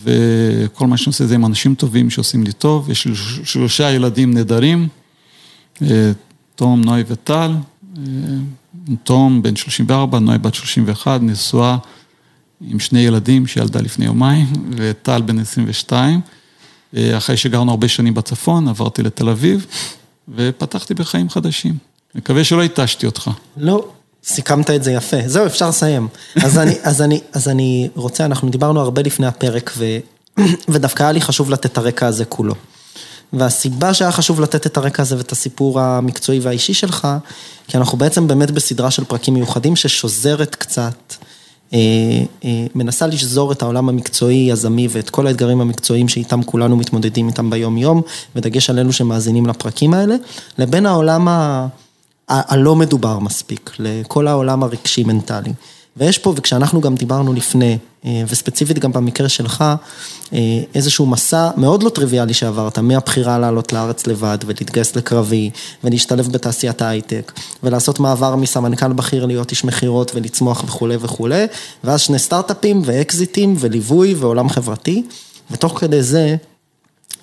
וכל 0.04 0.88
מה 0.88 0.98
שאני 0.98 1.10
עושה 1.12 1.26
זה 1.26 1.36
עם 1.36 1.46
אנשים 1.46 1.76
טובים 1.76 2.10
שעושים 2.10 2.44
לי 2.44 2.52
טוב, 2.52 2.90
יש 2.90 3.06
לי 3.06 3.14
שלושה 3.44 3.92
ילדים 3.92 4.34
נהדרים, 4.34 4.88
אה, 5.82 6.12
תום, 6.56 6.82
נוי 6.82 7.04
וטל, 7.08 7.52
אה, 7.98 8.04
תום 9.04 9.42
בן 9.42 9.56
34, 9.56 10.20
נוי 10.20 10.38
בת 10.38 10.54
31, 10.54 11.22
נשואה 11.22 11.78
עם 12.62 12.80
שני 12.80 13.00
ילדים 13.00 13.48
שילדה 13.48 13.82
לפני 13.82 14.06
יומיים, 14.06 14.48
וטל 14.78 15.22
בן 15.22 15.40
22. 15.40 16.22
אה, 16.96 17.18
אחרי 17.18 17.38
שגרנו 17.38 17.72
הרבה 17.72 17.88
שנים 17.88 18.14
בצפון, 18.14 18.68
עברתי 18.68 19.04
לתל 19.04 19.30
אביב, 19.30 19.66
ופתחתי 20.36 20.94
בחיים 20.94 21.30
חדשים. 21.30 21.78
מקווה 22.16 22.44
שלא 22.44 22.64
התשתי 22.64 23.06
אותך. 23.06 23.32
לא, 23.58 23.92
סיכמת 24.26 24.70
את 24.70 24.84
זה 24.84 24.92
יפה. 24.92 25.18
זהו, 25.26 25.46
אפשר 25.46 25.70
לסיים. 25.70 26.08
אז 26.44 26.58
אני, 26.58 26.76
אז 26.84 27.02
אני, 27.02 27.20
אז 27.34 27.48
אני 27.48 27.90
רוצה, 27.96 28.26
אנחנו 28.26 28.50
דיברנו 28.50 28.82
הרבה 28.82 29.02
לפני 29.02 29.28
הפרק, 29.28 29.74
ו, 29.78 29.86
ודווקא 30.70 31.04
היה 31.04 31.12
לי 31.12 31.22
חשוב 31.22 31.50
לתת 31.50 31.66
את 31.66 31.78
הרקע 31.78 32.08
הזה 32.08 32.26
כולו. 32.26 32.54
והסיבה 33.34 33.94
שהיה 33.94 34.12
חשוב 34.12 34.42
לתת 34.42 34.66
את 34.66 34.78
הרקע 34.78 35.02
הזה 35.02 35.18
ואת 35.18 35.32
הסיפור 35.32 35.80
המקצועי 35.80 36.40
והאישי 36.40 36.74
שלך, 36.74 37.08
כי 37.68 37.78
אנחנו 37.78 37.98
בעצם 37.98 38.28
באמת 38.28 38.52
בסדרה 38.52 38.92
של 38.92 39.04
פרקים 39.04 39.34
מיוחדים 39.34 39.76
ששוזרת 39.76 40.56
קצת, 40.56 41.14
אה, 41.74 41.80
אה, 42.46 42.66
מנסה 42.76 43.08
לשזור 43.08 43.52
את 43.52 43.62
העולם 43.62 43.90
המקצועי, 43.90 44.48
יזמי 44.50 44.88
ואת 44.92 45.10
כל 45.10 45.28
האתגרים 45.28 45.62
המקצועיים 45.62 46.08
שאיתם 46.08 46.44
כולנו 46.44 46.78
מתמודדים 46.78 47.28
איתם 47.28 47.50
ביום-יום, 47.50 48.02
ודגש 48.36 48.70
על 48.70 48.80
אלו 48.80 48.94
שמאזינים 48.94 49.46
לפרקים 49.46 49.94
האלה, 49.94 50.16
לבין 50.58 50.86
העולם 50.86 51.28
ה... 51.28 51.68
הלא 52.28 52.76
מדובר 52.76 53.20
מספיק, 53.20 53.72
לכל 53.80 54.28
העולם 54.28 54.64
הרגשי-מנטלי. 54.64 55.54
ויש 55.98 56.18
פה, 56.18 56.34
וכשאנחנו 56.38 56.82
גם 56.82 56.96
דיברנו 56.96 57.34
לפני, 57.34 57.78
אה, 58.06 58.24
וספציפית 58.28 58.80
גם 58.80 58.92
במקרה 58.92 59.30
שלך, 59.30 59.64
אה, 60.34 60.40
איזשהו 60.76 61.06
מסע 61.06 61.50
מאוד 61.58 61.84
לא 61.84 61.90
טריוויאלי 61.90 62.34
שעברת, 62.34 62.80
מהבחירה 62.80 63.40
לעלות 63.40 63.74
לארץ 63.74 64.08
לבד 64.08 64.38
ולהתגייס 64.46 64.96
לקרבי, 64.96 65.50
ולהשתלב 65.84 66.32
בתעשיית 66.32 66.82
ההייטק, 66.82 67.32
ולעשות 67.64 68.00
מעבר 68.00 68.36
מסמנכ"ל 68.36 68.94
בכיר 68.94 69.26
להיות 69.26 69.52
איש 69.52 69.66
מכירות 69.66 70.12
ולצמוח 70.16 70.64
וכולי 70.64 70.96
וכולי, 71.00 71.46
ואז 71.84 72.02
שני 72.02 72.20
סטארט-אפים 72.20 72.82
ואקזיטים 72.86 73.56
וליווי 73.60 74.14
ועולם 74.14 74.50
חברתי, 74.50 75.04
ותוך 75.52 75.80
כדי 75.80 76.04
זה, 76.04 76.36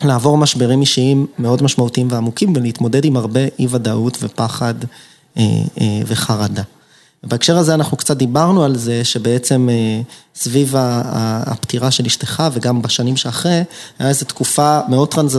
לעבור 0.05 0.39
משברים 0.39 0.81
אישיים 0.81 1.27
מאוד 1.39 1.63
משמעותיים 1.63 2.09
ועמוקים 2.11 2.53
ולהתמודד 2.57 3.05
עם 3.05 3.17
הרבה 3.17 3.41
אי 3.59 3.67
ודאות 3.71 4.19
ופחד 4.23 4.75
אה, 5.39 5.43
אה, 5.81 6.01
וחרדה. 6.07 6.63
בהקשר 7.25 7.59
הזה 7.59 7.75
אנחנו 7.75 7.97
קצת 7.97 8.17
דיברנו 8.17 8.65
על 8.65 8.77
זה 8.77 9.05
שבעצם 9.05 9.69
אה, 9.73 10.01
סביב 10.35 10.75
הפטירה 10.77 11.91
של 11.91 12.07
אשתך 12.07 12.43
וגם 12.53 12.83
בשנים 12.83 13.17
שאחרי, 13.17 13.63
היה 13.99 14.09
איזו 14.09 14.25
תקופה 14.25 14.81
מאוד 14.89 15.09
טרנס... 15.09 15.37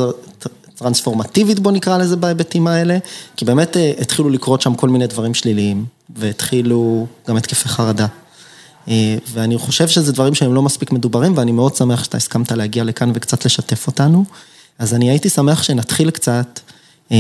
טרנספורמטיבית 0.75 1.60
בוא 1.60 1.72
נקרא 1.72 1.98
לזה 1.98 2.15
בהיבטים 2.15 2.67
האלה, 2.67 2.98
כי 3.36 3.46
באמת 3.46 3.77
התחילו 4.01 4.29
לקרות 4.29 4.62
שם 4.62 4.75
כל 4.75 4.89
מיני 4.89 5.08
דברים 5.08 5.34
שליליים 5.34 5.86
והתחילו 6.15 7.08
גם 7.27 7.38
התקפי 7.38 7.70
חרדה. 7.70 8.08
ואני 9.34 9.58
חושב 9.58 9.88
שזה 9.88 10.12
דברים 10.12 10.36
שהם 10.36 10.53
לא 10.53 10.62
מספיק 10.62 10.91
מדוברים 10.91 11.38
ואני 11.38 11.51
מאוד 11.51 11.75
שמח 11.75 12.03
שאתה 12.03 12.17
הסכמת 12.17 12.51
להגיע 12.51 12.84
לכאן 12.84 13.12
וקצת 13.13 13.46
לשתף 13.46 13.88
אותנו. 13.88 14.25
אז 14.80 14.94
אני 14.94 15.10
הייתי 15.10 15.30
שמח 15.30 15.63
שנתחיל 15.63 16.12
קצת 16.12 16.60
אה, 17.12 17.18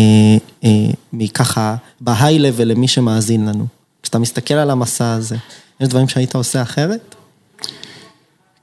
אה, 0.63 0.69
מככה, 1.13 1.75
בהיי-לבל 2.01 2.67
למי 2.67 2.87
שמאזין 2.87 3.45
לנו. 3.45 3.67
כשאתה 4.03 4.19
מסתכל 4.19 4.53
על 4.53 4.69
המסע 4.69 5.13
הזה, 5.13 5.37
יש 5.79 5.87
דברים 5.87 6.07
שהיית 6.07 6.35
עושה 6.35 6.61
אחרת? 6.61 7.15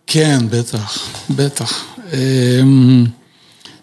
כן, 0.06 0.38
בטח, 0.50 0.98
בטח. 1.30 1.84
אה, 2.12 2.62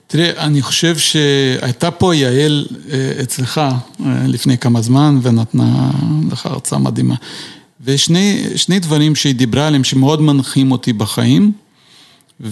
תראה, 0.08 0.44
אני 0.44 0.62
חושב 0.62 0.98
שהייתה 0.98 1.92
פה 1.92 2.16
יעל 2.16 2.68
אה, 2.92 3.12
אצלך 3.24 3.58
אה, 3.58 3.78
לפני 4.28 4.58
כמה 4.58 4.82
זמן 4.82 5.20
ונתנה 5.22 5.92
לך 6.32 6.46
הרצאה 6.46 6.80
מדהימה. 6.80 7.16
ושני 7.84 8.80
דברים 8.82 9.16
שהיא 9.16 9.36
דיברה 9.36 9.68
עליהם 9.68 9.84
שמאוד 9.84 10.22
מנחים 10.22 10.72
אותי 10.72 10.94
בחיים 10.94 11.52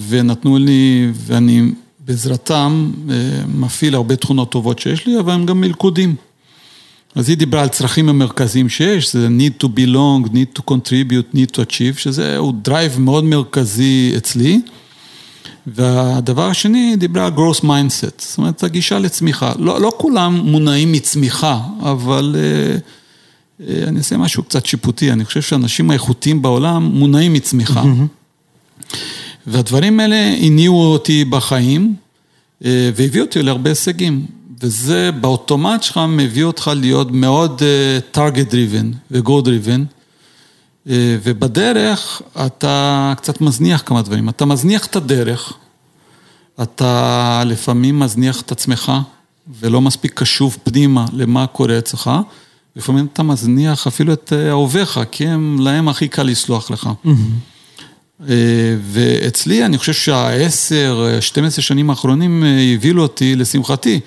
ונתנו 0.08 0.58
לי, 0.58 1.10
ואני 1.14 1.62
בעזרתם 2.06 2.90
אה, 3.10 3.14
מפעיל 3.48 3.94
הרבה 3.94 4.16
תכונות 4.16 4.52
טובות 4.52 4.78
שיש 4.78 5.06
לי, 5.06 5.20
אבל 5.20 5.32
הם 5.32 5.46
גם 5.46 5.60
מלכודים. 5.60 6.14
אז 7.14 7.28
היא 7.28 7.36
דיברה 7.36 7.62
על 7.62 7.68
צרכים 7.68 8.08
המרכזיים 8.08 8.68
שיש, 8.68 9.12
זה 9.12 9.28
need 9.38 9.64
to 9.64 9.66
belong, 9.66 10.28
need 10.28 10.58
to 10.58 10.62
contribute, 10.70 11.34
need 11.34 11.56
to 11.56 11.58
achieve, 11.58 11.98
שזה 11.98 12.36
הוא 12.36 12.54
drive 12.62 12.98
מאוד 12.98 13.24
מרכזי 13.24 14.12
אצלי. 14.16 14.60
והדבר 15.66 16.48
השני, 16.48 16.96
דיברה 16.96 17.26
על 17.26 17.32
growth 17.36 17.60
mindset, 17.60 18.14
זאת 18.18 18.38
אומרת, 18.38 18.62
הגישה 18.62 18.98
לצמיחה. 18.98 19.52
לא, 19.58 19.80
לא 19.80 19.92
כולם 19.98 20.34
מונעים 20.34 20.92
מצמיחה, 20.92 21.60
אבל 21.80 22.36
אה, 22.38 22.76
אה, 23.66 23.88
אני 23.88 23.98
אעשה 23.98 24.16
משהו 24.16 24.42
קצת 24.42 24.66
שיפוטי, 24.66 25.12
אני 25.12 25.24
חושב 25.24 25.42
שאנשים 25.42 25.90
האיכותיים 25.90 26.42
בעולם 26.42 26.82
מונעים 26.82 27.32
מצמיחה. 27.32 27.82
Mm-hmm. 27.82 28.96
והדברים 29.46 30.00
האלה 30.00 30.34
הניעו 30.40 30.92
אותי 30.92 31.24
בחיים 31.24 31.94
אה, 32.64 32.90
והביאו 32.96 33.24
אותי 33.24 33.42
להרבה 33.42 33.70
הישגים. 33.70 34.26
וזה 34.60 35.10
באוטומט 35.20 35.82
שלך 35.82 36.00
מביא 36.08 36.44
אותך 36.44 36.70
להיות 36.76 37.10
מאוד 37.10 37.62
uh, 37.62 38.16
target 38.16 38.50
driven 38.50 38.96
ו-go 39.10 39.44
driven. 39.44 39.80
Uh, 40.86 40.90
ובדרך 41.22 42.22
אתה 42.46 43.12
קצת 43.16 43.40
מזניח 43.40 43.82
כמה 43.86 44.02
דברים. 44.02 44.28
אתה 44.28 44.44
מזניח 44.44 44.86
את 44.86 44.96
הדרך, 44.96 45.52
אתה 46.62 47.42
לפעמים 47.46 47.98
מזניח 47.98 48.40
את 48.40 48.52
עצמך 48.52 48.92
ולא 49.60 49.80
מספיק 49.80 50.12
קשוב 50.14 50.56
פנימה 50.64 51.06
למה 51.12 51.46
קורה 51.46 51.78
אצלך, 51.78 52.10
לפעמים 52.76 53.06
אתה 53.12 53.22
מזניח 53.22 53.86
אפילו 53.86 54.12
את 54.12 54.32
אהוביך, 54.50 55.00
כי 55.10 55.26
הם, 55.26 55.60
להם 55.60 55.88
הכי 55.88 56.08
קל 56.08 56.22
לסלוח 56.22 56.70
לך. 56.70 56.90
ואצלי, 58.82 59.64
אני 59.64 59.78
חושב 59.78 59.92
שהעשר, 59.92 61.20
12 61.20 61.62
שנים 61.62 61.90
האחרונים 61.90 62.44
הבילו 62.74 63.02
אותי, 63.02 63.36
לשמחתי, 63.36 64.00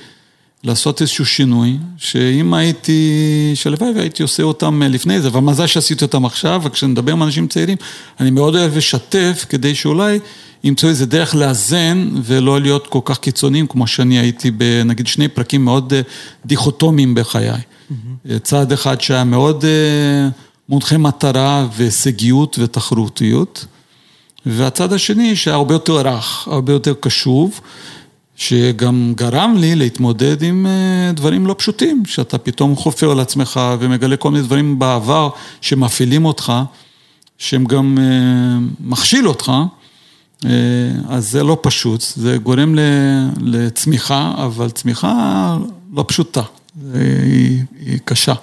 לעשות 0.63 1.01
איזשהו 1.01 1.25
שינוי, 1.25 1.77
שאם 1.97 2.53
הייתי, 2.53 3.51
שהלוואי 3.55 3.91
והייתי 3.95 4.23
עושה 4.23 4.43
אותם 4.43 4.81
לפני 4.83 5.21
זה, 5.21 5.27
אבל 5.27 5.39
מזל 5.39 5.67
שעשיתי 5.67 6.05
אותם 6.05 6.25
עכשיו, 6.25 6.61
וכשאני 6.63 6.91
מדבר 6.91 7.11
עם 7.11 7.23
אנשים 7.23 7.47
צעירים, 7.47 7.77
אני 8.19 8.29
מאוד 8.29 8.55
אוהב 8.55 8.77
לשתף, 8.77 9.45
כדי 9.49 9.75
שאולי 9.75 10.19
ימצאו 10.63 10.89
איזה 10.89 11.05
דרך 11.05 11.35
לאזן, 11.35 12.09
ולא 12.23 12.61
להיות 12.61 12.87
כל 12.87 12.99
כך 13.05 13.17
קיצוניים, 13.17 13.67
כמו 13.67 13.87
שאני 13.87 14.19
הייתי 14.19 14.51
בנגיד 14.51 15.07
שני 15.07 15.27
פרקים 15.27 15.65
מאוד 15.65 15.93
דיכוטומיים 16.45 17.15
בחיי. 17.15 17.51
Mm-hmm. 17.51 18.39
צעד 18.43 18.71
אחד 18.71 19.01
שהיה 19.01 19.23
מאוד 19.23 19.65
מונחה 20.69 20.97
מטרה 20.97 21.67
והישגיות 21.75 22.59
ותחרותיות, 22.59 23.65
והצד 24.45 24.93
השני 24.93 25.35
שהיה 25.35 25.55
הרבה 25.55 25.75
יותר 25.75 25.93
רך, 25.93 26.47
הרבה 26.47 26.73
יותר 26.73 26.93
קשוב. 26.99 27.61
שגם 28.35 29.13
גרם 29.15 29.55
לי 29.57 29.75
להתמודד 29.75 30.43
עם 30.43 30.67
דברים 31.13 31.47
לא 31.47 31.55
פשוטים, 31.57 32.03
שאתה 32.05 32.37
פתאום 32.37 32.75
חופר 32.75 33.11
על 33.11 33.19
עצמך 33.19 33.59
ומגלה 33.79 34.17
כל 34.17 34.31
מיני 34.31 34.43
דברים 34.43 34.79
בעבר 34.79 35.29
שמפעילים 35.61 36.25
אותך, 36.25 36.53
שהם 37.37 37.65
גם 37.65 37.97
מכשיל 38.79 39.27
אותך, 39.27 39.51
אז 41.09 41.31
זה 41.31 41.43
לא 41.43 41.57
פשוט, 41.61 42.01
זה 42.01 42.37
גורם 42.37 42.75
לצמיחה, 43.41 44.33
אבל 44.37 44.69
צמיחה 44.69 45.57
לא 45.93 46.05
פשוטה, 46.07 46.41
היא, 46.93 47.63
היא 47.85 47.99
קשה. 48.05 48.33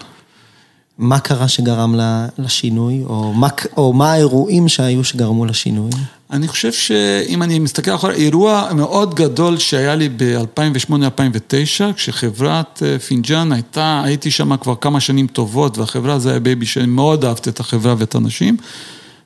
מה 0.99 1.21
קרה 1.21 1.49
שגרם 1.49 1.95
לשינוי, 2.39 3.03
או 3.07 3.33
מה, 3.33 3.49
או 3.77 3.93
מה 3.93 4.13
האירועים 4.13 4.69
שהיו 4.69 5.05
שגרמו 5.05 5.45
לשינוי? 5.45 5.91
אני 6.31 6.49
חושב 6.49 6.73
שאם 6.73 7.43
אני 7.43 7.59
מסתכל 7.59 7.95
אחורה, 7.95 8.13
אירוע 8.13 8.69
מאוד 8.75 9.15
גדול 9.15 9.59
שהיה 9.59 9.95
לי 9.95 10.09
ב-2008-2009, 10.17 11.93
כשחברת 11.97 12.83
פינג'אן 13.07 13.53
הייתה, 13.53 14.03
הייתי 14.05 14.31
שם 14.31 14.57
כבר 14.57 14.75
כמה 14.81 15.01
שנים 15.01 15.27
טובות, 15.27 15.79
והחברה 15.79 16.19
זה 16.19 16.31
היה 16.31 16.41
baby 16.41 16.67
שאני 16.67 16.87
מאוד 16.87 17.25
אהבתי 17.25 17.51
את 17.51 17.61
החברה 17.61 17.95
ואת 17.99 18.15
האנשים, 18.15 18.57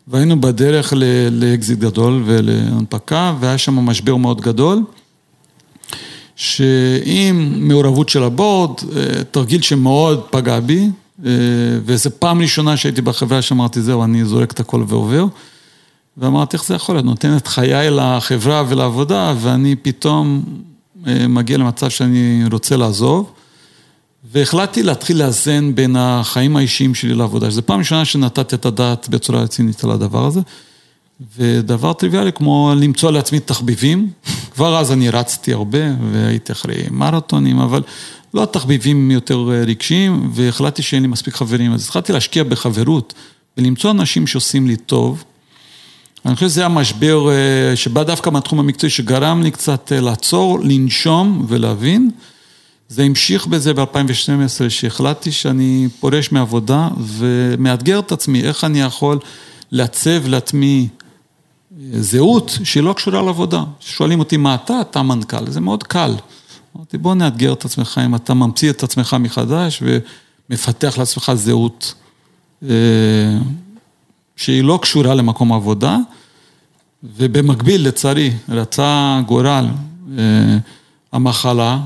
והיינו 0.09 0.41
בדרך 0.41 0.93
לאקזיט 1.31 1.79
גדול 1.79 2.23
ולהנפקה, 2.27 3.35
והיה 3.41 3.59
שם 3.59 3.75
משבר 3.75 4.17
מאוד 4.17 4.41
גדול, 4.41 4.83
שעם 6.37 7.69
מעורבות 7.69 8.09
של 8.09 8.23
הבורד, 8.23 8.71
תרגיל 9.31 9.63
שמאוד 9.63 10.23
פגע 10.31 10.61
בי, 10.61 10.89
וזו 11.85 12.11
פעם 12.19 12.41
ראשונה 12.41 12.77
שהייתי 12.77 13.03
בחברה 13.03 13.43
שאמרתי, 13.43 13.83
זהו, 13.83 14.05
אני 14.05 14.25
זורק 14.25 14.53
את 14.53 14.61
הכל 14.61 14.85
ועובר. 14.89 15.27
ואמרתי, 16.17 16.57
איך 16.57 16.65
זה 16.65 16.75
יכול 16.75 16.95
להיות? 16.95 17.05
נותן 17.05 17.37
את 17.37 17.47
חיי 17.47 17.91
לחברה 17.91 18.65
ולעבודה, 18.69 19.35
ואני 19.41 19.77
פתאום 19.77 20.45
מגיע 21.29 21.59
למצב 21.59 21.89
שאני 21.89 22.45
רוצה 22.53 22.77
לעזוב. 22.77 23.33
והחלטתי 24.33 24.83
להתחיל 24.83 25.19
לאזן 25.19 25.75
בין 25.75 25.97
החיים 25.99 26.57
האישיים 26.57 26.95
שלי 26.95 27.15
לעבודה. 27.15 27.51
זו 27.51 27.63
פעם 27.67 27.79
ראשונה 27.79 28.05
שנתתי 28.05 28.55
את 28.55 28.67
הדעת 28.67 29.09
בצורה 29.09 29.43
רצינית 29.43 29.85
על 29.85 29.91
הדבר 29.91 30.27
הזה. 30.27 30.41
ודבר 31.37 31.93
טריוויאלי 31.93 32.33
כמו 32.33 32.73
למצוא 32.77 33.11
לעצמי 33.11 33.41
תחביבים. 33.41 34.11
כבר 34.55 34.79
אז 34.79 34.93
אני 34.93 35.11
רצתי 35.11 35.53
הרבה 35.53 35.79
והייתי 36.13 36.53
אחרי 36.53 36.83
מרתונים, 36.91 37.59
אבל 37.59 37.83
לא 38.35 38.45
תחביבים 38.45 39.11
יותר 39.11 39.39
רגשיים, 39.67 40.31
והחלטתי 40.35 40.83
שאין 40.83 41.03
לי 41.03 41.09
מספיק 41.09 41.35
חברים. 41.35 41.73
אז 41.73 41.85
התחלתי 41.85 42.13
להשקיע 42.13 42.45
בחברות 42.45 43.15
ולמצוא 43.57 43.91
אנשים 43.91 44.27
שעושים 44.27 44.67
לי 44.67 44.77
טוב. 44.77 45.25
אני 46.27 46.35
חושב 46.35 46.49
שזה 46.49 46.67
המשבר 46.67 47.29
שבא 47.75 48.03
דווקא 48.03 48.31
מהתחום 48.31 48.59
המקצועי, 48.59 48.91
שגרם 48.91 49.43
לי 49.43 49.51
קצת 49.51 49.93
לעצור, 49.97 50.61
לנשום 50.61 51.47
ולהבין. 51.49 52.11
זה 52.89 53.03
המשיך 53.03 53.47
בזה 53.47 53.75
ב-2012, 53.75 54.69
שהחלטתי 54.69 55.33
שאני 55.33 55.89
פורש 56.01 56.33
מעבודה 56.33 56.89
ומאתגר 56.99 57.99
את 57.99 58.13
עצמי, 58.13 58.43
איך 58.43 58.65
אני 58.65 58.81
יכול 58.81 59.19
לעצב 59.73 60.29
לעצמי 60.29 60.89
זהות 61.93 62.59
שהיא 62.65 62.83
לא 62.83 62.93
קשורה 62.93 63.23
לעבודה. 63.23 63.63
שואלים 63.81 64.19
אותי 64.19 64.37
מה 64.37 64.55
אתה, 64.55 64.81
אתה 64.81 65.03
מנכ"ל, 65.03 65.51
זה 65.51 65.61
מאוד 65.61 65.83
קל. 65.83 66.15
אמרתי 66.77 66.99
בוא 66.99 67.15
נאתגר 67.15 67.53
את 67.53 67.65
עצמך, 67.65 68.01
אם 68.07 68.15
אתה 68.15 68.35
ממציא 68.35 68.71
את 68.71 68.83
עצמך 68.83 69.17
מחדש 69.21 69.83
ומפתח 70.51 70.99
לעצמך 70.99 71.33
זהות 71.35 71.95
שהיא 74.37 74.65
לא 74.65 74.79
קשורה 74.83 75.15
למקום 75.15 75.53
עבודה, 75.53 75.97
ובמקביל 77.03 77.89
לצערי 77.89 78.33
רצה 78.49 79.21
גורל 79.27 79.67
המחלה, 81.13 81.79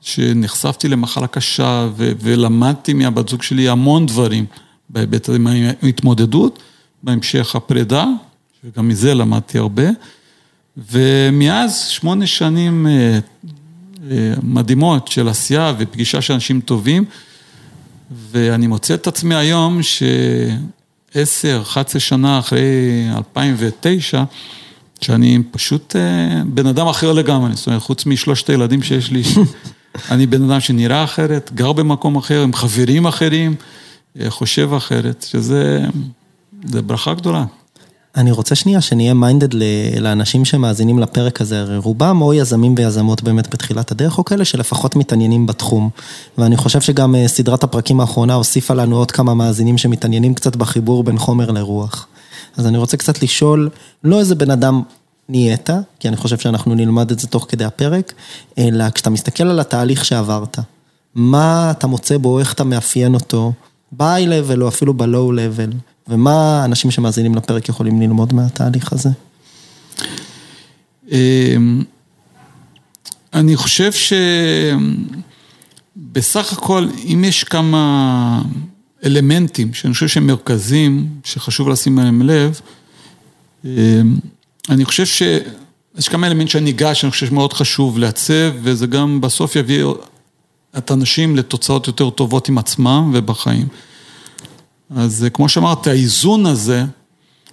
שנחשפתי 0.00 0.88
למחלה 0.88 1.26
קשה 1.26 1.88
ולמדתי 1.96 2.92
מהבת 2.92 3.28
זוג 3.28 3.42
שלי 3.42 3.68
המון 3.68 4.06
דברים 4.06 4.46
בהיבט 4.90 5.28
הזה, 5.28 5.38
מההתמודדות, 5.38 6.58
בהמשך 7.02 7.56
הפרידה, 7.56 8.06
וגם 8.64 8.88
מזה 8.88 9.14
למדתי 9.14 9.58
הרבה, 9.58 9.88
ומאז 10.76 11.86
שמונה 11.86 12.26
שנים 12.26 12.86
מדהימות 14.42 15.08
של 15.08 15.28
עשייה 15.28 15.72
ופגישה 15.78 16.20
של 16.22 16.34
אנשים 16.34 16.60
טובים, 16.60 17.04
ואני 18.30 18.66
מוצא 18.66 18.94
את 18.94 19.06
עצמי 19.06 19.34
היום 19.34 19.80
שעשר, 19.82 21.60
אחת 21.62 21.88
עשרה 21.88 22.00
שנה 22.00 22.38
אחרי 22.38 22.60
2009, 23.16 24.24
שאני 25.00 25.38
פשוט 25.50 25.96
בן 26.46 26.66
אדם 26.66 26.86
אחר 26.86 27.12
לגמרי, 27.12 27.54
זאת 27.54 27.66
אומרת, 27.66 27.82
חוץ 27.82 28.06
משלושת 28.06 28.50
הילדים 28.50 28.82
שיש 28.82 29.10
לי, 29.10 29.22
אני 30.10 30.26
בן 30.26 30.50
אדם 30.50 30.60
שנראה 30.60 31.04
אחרת, 31.04 31.50
גר 31.54 31.72
במקום 31.72 32.16
אחר, 32.16 32.42
עם 32.42 32.52
חברים 32.52 33.06
אחרים, 33.06 33.54
חושב 34.28 34.74
אחרת, 34.76 35.26
שזה 35.28 35.84
ברכה 36.64 37.14
גדולה. 37.14 37.44
אני 38.16 38.30
רוצה 38.30 38.54
שנייה 38.54 38.80
שנהיה 38.80 39.14
מיינדד 39.14 39.48
לאנשים 40.00 40.44
שמאזינים 40.44 40.98
לפרק 40.98 41.40
הזה, 41.40 41.60
הרי 41.60 41.76
רובם 41.76 42.22
או 42.22 42.34
יזמים 42.34 42.74
ויזמות 42.78 43.22
באמת 43.22 43.50
בתחילת 43.54 43.90
הדרך, 43.90 44.18
או 44.18 44.24
כאלה 44.24 44.44
שלפחות 44.44 44.96
מתעניינים 44.96 45.46
בתחום. 45.46 45.90
ואני 46.38 46.56
חושב 46.56 46.80
שגם 46.80 47.14
סדרת 47.26 47.64
הפרקים 47.64 48.00
האחרונה 48.00 48.34
הוסיפה 48.34 48.74
לנו 48.74 48.96
עוד 48.96 49.10
כמה 49.10 49.34
מאזינים 49.34 49.78
שמתעניינים 49.78 50.34
קצת 50.34 50.56
בחיבור 50.56 51.04
בין 51.04 51.18
חומר 51.18 51.50
לרוח. 51.50 52.06
אז 52.56 52.66
אני 52.66 52.78
רוצה 52.78 52.96
קצת 52.96 53.22
לשאול, 53.22 53.68
לא 54.04 54.18
איזה 54.20 54.34
בן 54.34 54.50
אדם 54.50 54.82
נהיית, 55.28 55.70
כי 56.00 56.08
אני 56.08 56.16
חושב 56.16 56.38
שאנחנו 56.38 56.74
נלמד 56.74 57.10
את 57.10 57.18
זה 57.18 57.26
תוך 57.26 57.46
כדי 57.48 57.64
הפרק, 57.64 58.12
אלא 58.58 58.90
כשאתה 58.90 59.10
מסתכל 59.10 59.44
על 59.44 59.60
התהליך 59.60 60.04
שעברת, 60.04 60.58
מה 61.14 61.70
אתה 61.70 61.86
מוצא 61.86 62.16
בו, 62.16 62.38
איך 62.38 62.52
אתה 62.52 62.64
מאפיין 62.64 63.14
אותו, 63.14 63.52
ב-high-level 63.92 64.60
או 64.60 64.68
אפילו 64.68 64.94
ב-low-level. 64.94 65.91
ומה 66.08 66.64
אנשים 66.64 66.90
שמאזינים 66.90 67.34
לפרק 67.34 67.68
יכולים 67.68 68.00
ללמוד 68.00 68.34
מהתהליך 68.34 68.92
הזה? 68.92 69.08
אני 73.34 73.56
חושב 73.56 73.90
שבסך 75.96 76.52
הכל, 76.52 76.88
אם 77.04 77.24
יש 77.26 77.44
כמה 77.44 78.42
אלמנטים 79.04 79.74
שאני 79.74 79.94
חושב 79.94 80.08
שהם 80.08 80.26
מרכזיים, 80.26 81.08
שחשוב 81.24 81.68
לשים 81.68 81.98
עליהם 81.98 82.22
לב, 82.22 82.60
אני 84.68 84.84
חושב 84.84 85.06
שיש 85.06 86.08
כמה 86.08 86.26
אלמנטים 86.26 86.48
שאני 86.48 86.70
אגע, 86.70 86.94
שאני 86.94 87.10
חושב 87.10 87.26
שמאוד 87.26 87.52
חשוב 87.52 87.98
לעצב, 87.98 88.52
וזה 88.62 88.86
גם 88.86 89.20
בסוף 89.20 89.56
יביא 89.56 89.84
את 90.78 90.90
האנשים 90.90 91.36
לתוצאות 91.36 91.86
יותר 91.86 92.10
טובות 92.10 92.48
עם 92.48 92.58
עצמם 92.58 93.10
ובחיים. 93.14 93.68
אז 94.96 95.26
כמו 95.32 95.48
שאמרתי, 95.48 95.90
האיזון 95.90 96.46
הזה 96.46 96.84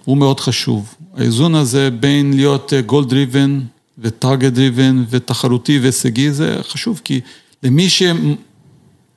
הוא 0.04 0.16
מאוד 0.16 0.40
חשוב. 0.40 0.94
האיזון 1.16 1.54
הזה 1.54 1.90
בין 1.90 2.32
להיות 2.32 2.72
goal 2.88 3.10
driven 3.10 3.50
ו-target 3.98 4.56
driven 4.56 5.06
ותחרותי 5.10 5.78
והישגי, 5.78 6.32
זה 6.32 6.56
חשוב, 6.68 7.00
כי 7.04 7.20
למי 7.62 7.88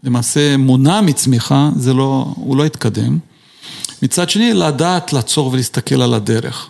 שלמעשה 0.03 0.57
מונע 0.57 1.01
מצמיחה, 1.01 1.69
זה 1.75 1.93
לא, 1.93 2.33
הוא 2.35 2.57
לא 2.57 2.65
יתקדם. 2.65 3.17
מצד 4.01 4.29
שני, 4.29 4.53
לדעת 4.53 5.13
לעצור 5.13 5.47
ולהסתכל 5.47 6.01
על 6.01 6.13
הדרך. 6.13 6.67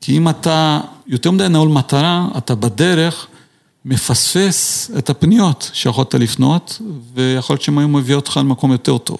כי 0.00 0.16
אם 0.16 0.28
אתה 0.28 0.80
יותר 1.06 1.30
מדי 1.30 1.48
נעול 1.48 1.68
מטרה, 1.68 2.28
אתה 2.38 2.54
בדרך 2.54 3.26
מפספס 3.84 4.90
את 4.98 5.10
הפניות 5.10 5.70
שיכולת 5.72 6.14
לפנות, 6.14 6.80
ויכול 7.14 7.54
להיות 7.54 7.62
שהן 7.62 7.78
היו 7.78 7.88
מביאות 7.88 8.26
אותך 8.26 8.36
למקום 8.36 8.72
יותר 8.72 8.98
טוב. 8.98 9.18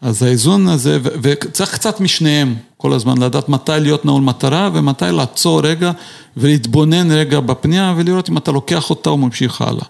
אז 0.00 0.22
האיזון 0.22 0.68
הזה, 0.68 0.98
וצריך 1.02 1.74
קצת 1.74 2.00
משניהם 2.00 2.54
כל 2.76 2.92
הזמן, 2.92 3.18
לדעת 3.18 3.48
מתי 3.48 3.72
להיות 3.80 4.04
נעול 4.04 4.22
מטרה 4.22 4.70
ומתי 4.74 5.04
לעצור 5.12 5.60
רגע 5.60 5.92
ולהתבונן 6.36 7.10
רגע 7.10 7.40
בפנייה 7.40 7.94
ולראות 7.96 8.28
אם 8.28 8.36
אתה 8.36 8.52
לוקח 8.52 8.90
אותה 8.90 9.10
או 9.10 9.16
ממשיך 9.16 9.60
הלאה. 9.60 9.84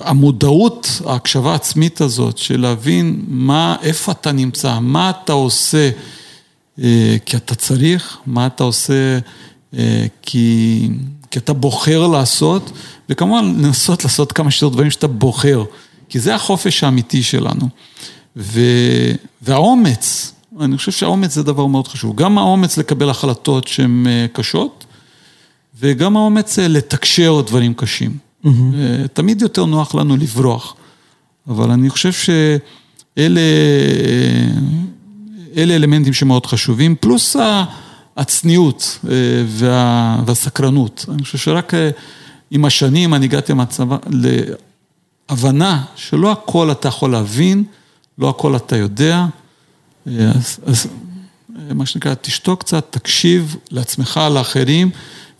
המודעות, 0.00 1.00
ההקשבה 1.06 1.52
העצמית 1.52 2.00
הזאת, 2.00 2.38
של 2.38 2.60
להבין 2.60 3.24
מה, 3.28 3.76
איפה 3.82 4.12
אתה 4.12 4.32
נמצא, 4.32 4.78
מה 4.80 5.10
אתה 5.10 5.32
עושה 5.32 5.90
כי 7.26 7.36
אתה 7.36 7.54
צריך, 7.54 8.18
מה 8.26 8.46
אתה 8.46 8.64
עושה 8.64 9.18
כי, 10.22 10.88
כי 11.30 11.38
אתה 11.38 11.52
בוחר 11.52 12.06
לעשות, 12.06 12.70
וכמובן 13.08 13.44
לנסות 13.44 14.04
לעשות 14.04 14.32
כמה 14.32 14.50
שיותר 14.50 14.74
דברים 14.74 14.90
שאתה 14.90 15.06
בוחר, 15.06 15.64
כי 16.08 16.20
זה 16.20 16.34
החופש 16.34 16.84
האמיתי 16.84 17.22
שלנו. 17.22 17.68
ו, 18.36 18.60
והאומץ, 19.42 20.32
אני 20.60 20.76
חושב 20.76 20.92
שהאומץ 20.92 21.34
זה 21.34 21.42
דבר 21.42 21.66
מאוד 21.66 21.88
חשוב, 21.88 22.16
גם 22.16 22.38
האומץ 22.38 22.78
לקבל 22.78 23.10
החלטות 23.10 23.68
שהן 23.68 24.06
קשות, 24.32 24.84
וגם 25.80 26.16
האומץ 26.16 26.58
לתקשר 26.58 27.40
דברים 27.46 27.74
קשים. 27.74 28.18
Mm-hmm. 28.44 28.48
תמיד 29.12 29.42
יותר 29.42 29.64
נוח 29.64 29.94
לנו 29.94 30.16
לברוח, 30.16 30.74
אבל 31.48 31.70
אני 31.70 31.90
חושב 31.90 32.12
שאלה 32.12 33.40
אלה 35.56 35.74
אלמנטים 35.76 36.12
שמאוד 36.12 36.46
חשובים, 36.46 36.96
פלוס 37.00 37.36
הצניעות 38.16 38.98
וה, 39.46 40.22
והסקרנות. 40.26 41.06
אני 41.08 41.22
חושב 41.22 41.38
שרק 41.38 41.72
עם 42.50 42.64
השנים 42.64 43.14
אני 43.14 43.26
הגעתי 43.26 43.52
מהצבא 43.52 43.96
להבנה 45.30 45.84
שלא 45.96 46.32
הכל 46.32 46.72
אתה 46.72 46.88
יכול 46.88 47.12
להבין, 47.12 47.64
לא 48.18 48.28
הכל 48.30 48.56
אתה 48.56 48.76
יודע, 48.76 49.26
אז, 50.06 50.58
אז 50.66 50.86
מה 51.74 51.86
שנקרא, 51.86 52.14
תשתוק 52.20 52.60
קצת, 52.60 52.86
תקשיב 52.90 53.56
לעצמך, 53.70 54.20
לאחרים, 54.30 54.90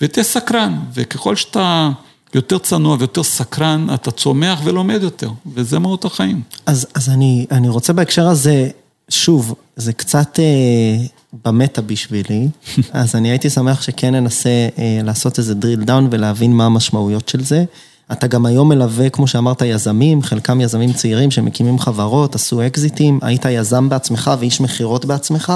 ותהיה 0.00 0.24
סקרן, 0.24 0.78
וככל 0.94 1.36
שאתה 1.36 1.90
יותר 2.34 2.58
צנוע 2.58 2.96
ויותר 2.98 3.22
סקרן, 3.22 3.86
אתה 3.94 4.10
צומח 4.10 4.60
ולומד 4.64 5.02
יותר, 5.02 5.30
וזה 5.54 5.78
מהות 5.78 6.04
החיים. 6.04 6.42
אז, 6.66 6.86
אז 6.94 7.08
אני, 7.08 7.46
אני 7.50 7.68
רוצה 7.68 7.92
בהקשר 7.92 8.28
הזה, 8.28 8.68
שוב, 9.08 9.54
זה 9.76 9.92
קצת 9.92 10.38
אה, 10.38 11.06
במטה 11.44 11.82
בשבילי, 11.82 12.48
אז 12.92 13.14
אני 13.14 13.28
הייתי 13.30 13.50
שמח 13.50 13.82
שכן 13.82 14.14
ננסה 14.14 14.68
אה, 14.78 15.00
לעשות 15.04 15.38
איזה 15.38 15.52
drill 15.52 15.86
down 15.88 16.02
ולהבין 16.10 16.52
מה 16.52 16.66
המשמעויות 16.66 17.28
של 17.28 17.44
זה. 17.44 17.64
אתה 18.12 18.26
גם 18.26 18.46
היום 18.46 18.68
מלווה, 18.68 19.10
כמו 19.10 19.26
שאמרת, 19.26 19.62
יזמים, 19.62 20.22
חלקם 20.22 20.60
יזמים 20.60 20.92
צעירים 20.92 21.30
שמקימים 21.30 21.78
חברות, 21.78 22.34
עשו 22.34 22.66
אקזיטים, 22.66 23.18
היית 23.22 23.44
יזם 23.44 23.88
בעצמך 23.88 24.30
ואיש 24.38 24.60
מכירות 24.60 25.04
בעצמך. 25.04 25.52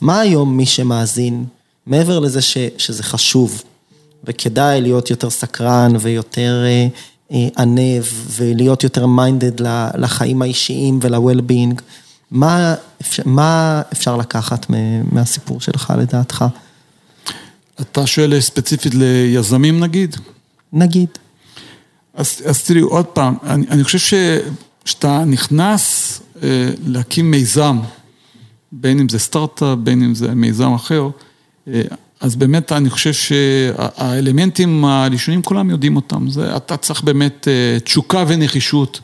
מה 0.00 0.20
היום 0.20 0.56
מי 0.56 0.66
שמאזין, 0.66 1.44
מעבר 1.86 2.18
לזה 2.18 2.42
ש, 2.42 2.56
שזה 2.78 3.02
חשוב, 3.02 3.62
וכדאי 4.24 4.80
להיות 4.80 5.10
יותר 5.10 5.30
סקרן 5.30 5.92
ויותר 6.00 6.64
ענב, 7.30 8.04
ולהיות 8.30 8.84
יותר 8.84 9.06
מיינדד 9.06 9.66
לחיים 9.94 10.42
האישיים 10.42 10.98
ול-well-being, 11.02 11.80
מה, 12.30 12.74
מה 13.24 13.82
אפשר 13.92 14.16
לקחת 14.16 14.66
מהסיפור 15.12 15.60
שלך 15.60 15.92
לדעתך? 15.98 16.44
אתה 17.80 18.06
שואל 18.06 18.40
ספציפית 18.40 18.94
ליזמים 18.94 19.80
נגיד? 19.80 20.16
נגיד. 20.72 21.08
אז, 22.14 22.42
אז 22.46 22.64
תראי, 22.64 22.80
עוד 22.80 23.06
פעם, 23.06 23.34
אני, 23.42 23.66
אני 23.70 23.84
חושב 23.84 23.98
שכשאתה 23.98 25.24
נכנס 25.24 26.20
אה, 26.42 26.70
להקים 26.86 27.30
מיזם, 27.30 27.78
בין 28.72 29.00
אם 29.00 29.08
זה 29.08 29.18
סטארט-אפ, 29.18 29.78
בין 29.78 30.02
אם 30.02 30.14
זה 30.14 30.34
מיזם 30.34 30.74
אחר, 30.74 31.08
אה, 31.68 31.82
אז 32.22 32.36
באמת 32.36 32.72
אני 32.72 32.90
חושב 32.90 33.12
שהאלמנטים 33.12 34.84
הראשונים 34.84 35.42
כולם 35.42 35.70
יודעים 35.70 35.96
אותם, 35.96 36.30
זה, 36.30 36.56
אתה 36.56 36.76
צריך 36.76 37.02
באמת 37.02 37.48
אה, 37.48 37.80
תשוקה 37.80 38.24
ונחישות 38.28 39.00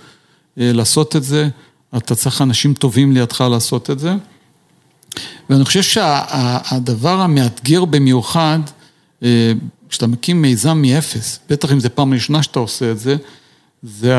אה, 0.61 0.73
לעשות 0.73 1.17
את 1.17 1.25
זה, 1.25 1.49
אתה 1.97 2.15
צריך 2.15 2.43
אנשים 2.43 2.75
טובים 2.75 3.13
לידך 3.13 3.41
לעשות 3.41 3.91
את 3.91 3.99
זה. 3.99 4.15
ואני 5.51 5.65
חושב 5.65 5.83
שהדבר 5.83 7.21
המאתגר 7.21 7.85
במיוחד, 7.85 8.59
אה, 9.23 9.53
כשאתה 9.89 10.07
מקים 10.07 10.43
מיזם 10.43 10.83
מאפס, 10.83 11.39
בטח 11.51 11.73
אם 11.73 11.81
זה 11.81 11.89
פעם 11.89 12.15
ראשונה 12.15 12.43
שאתה 12.43 12.59
עושה 12.59 12.91
את 12.91 12.99
זה, 12.99 13.17
זה 13.83 14.15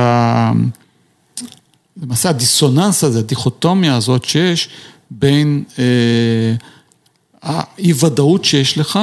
למעשה 2.03 2.29
הדיסוננס 2.29 3.03
הזה, 3.03 3.19
הדיכוטומיה 3.19 3.95
הזאת 3.95 4.25
שיש 4.25 4.69
בין 5.11 5.63
האי 7.41 7.93
ודאות 7.99 8.45
שיש 8.45 8.77
לך 8.77 8.99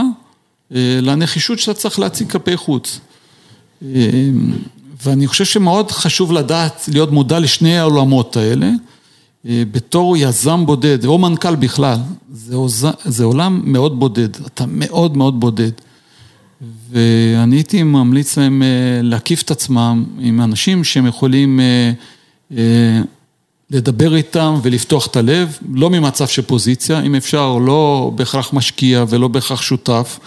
לנחישות 0.70 1.58
שאתה 1.58 1.74
צריך 1.74 1.98
להציג 1.98 2.30
כלפי 2.30 2.56
חוץ. 2.56 3.00
ואני 5.04 5.26
חושב 5.26 5.44
שמאוד 5.44 5.90
חשוב 5.90 6.32
לדעת, 6.32 6.88
להיות 6.92 7.12
מודע 7.12 7.38
לשני 7.38 7.78
העולמות 7.78 8.36
האלה. 8.36 8.70
בתור 9.44 10.16
יזם 10.16 10.66
בודד, 10.66 11.04
או 11.04 11.18
מנכ"ל 11.18 11.56
בכלל, 11.56 11.98
זה, 12.32 12.54
עוז... 12.54 12.86
זה 13.04 13.24
עולם 13.24 13.60
מאוד 13.64 13.98
בודד, 14.00 14.36
אתה 14.46 14.64
מאוד 14.66 15.16
מאוד 15.16 15.40
בודד. 15.40 15.70
ואני 16.90 17.56
הייתי 17.56 17.82
ממליץ 17.82 18.38
להם 18.38 18.62
להקיף 19.02 19.42
את 19.42 19.50
עצמם 19.50 20.04
עם 20.18 20.40
אנשים 20.40 20.84
שהם 20.84 21.06
יכולים 21.06 21.60
לדבר 23.70 24.16
איתם 24.16 24.58
ולפתוח 24.62 25.06
את 25.06 25.16
הלב, 25.16 25.58
לא 25.74 25.90
ממצב 25.90 26.26
של 26.26 26.42
פוזיציה, 26.42 27.00
אם 27.00 27.14
אפשר, 27.14 27.58
לא 27.58 28.12
בהכרח 28.14 28.52
משקיע 28.52 29.04
ולא 29.08 29.28
בהכרח 29.28 29.62
שותף, 29.62 30.18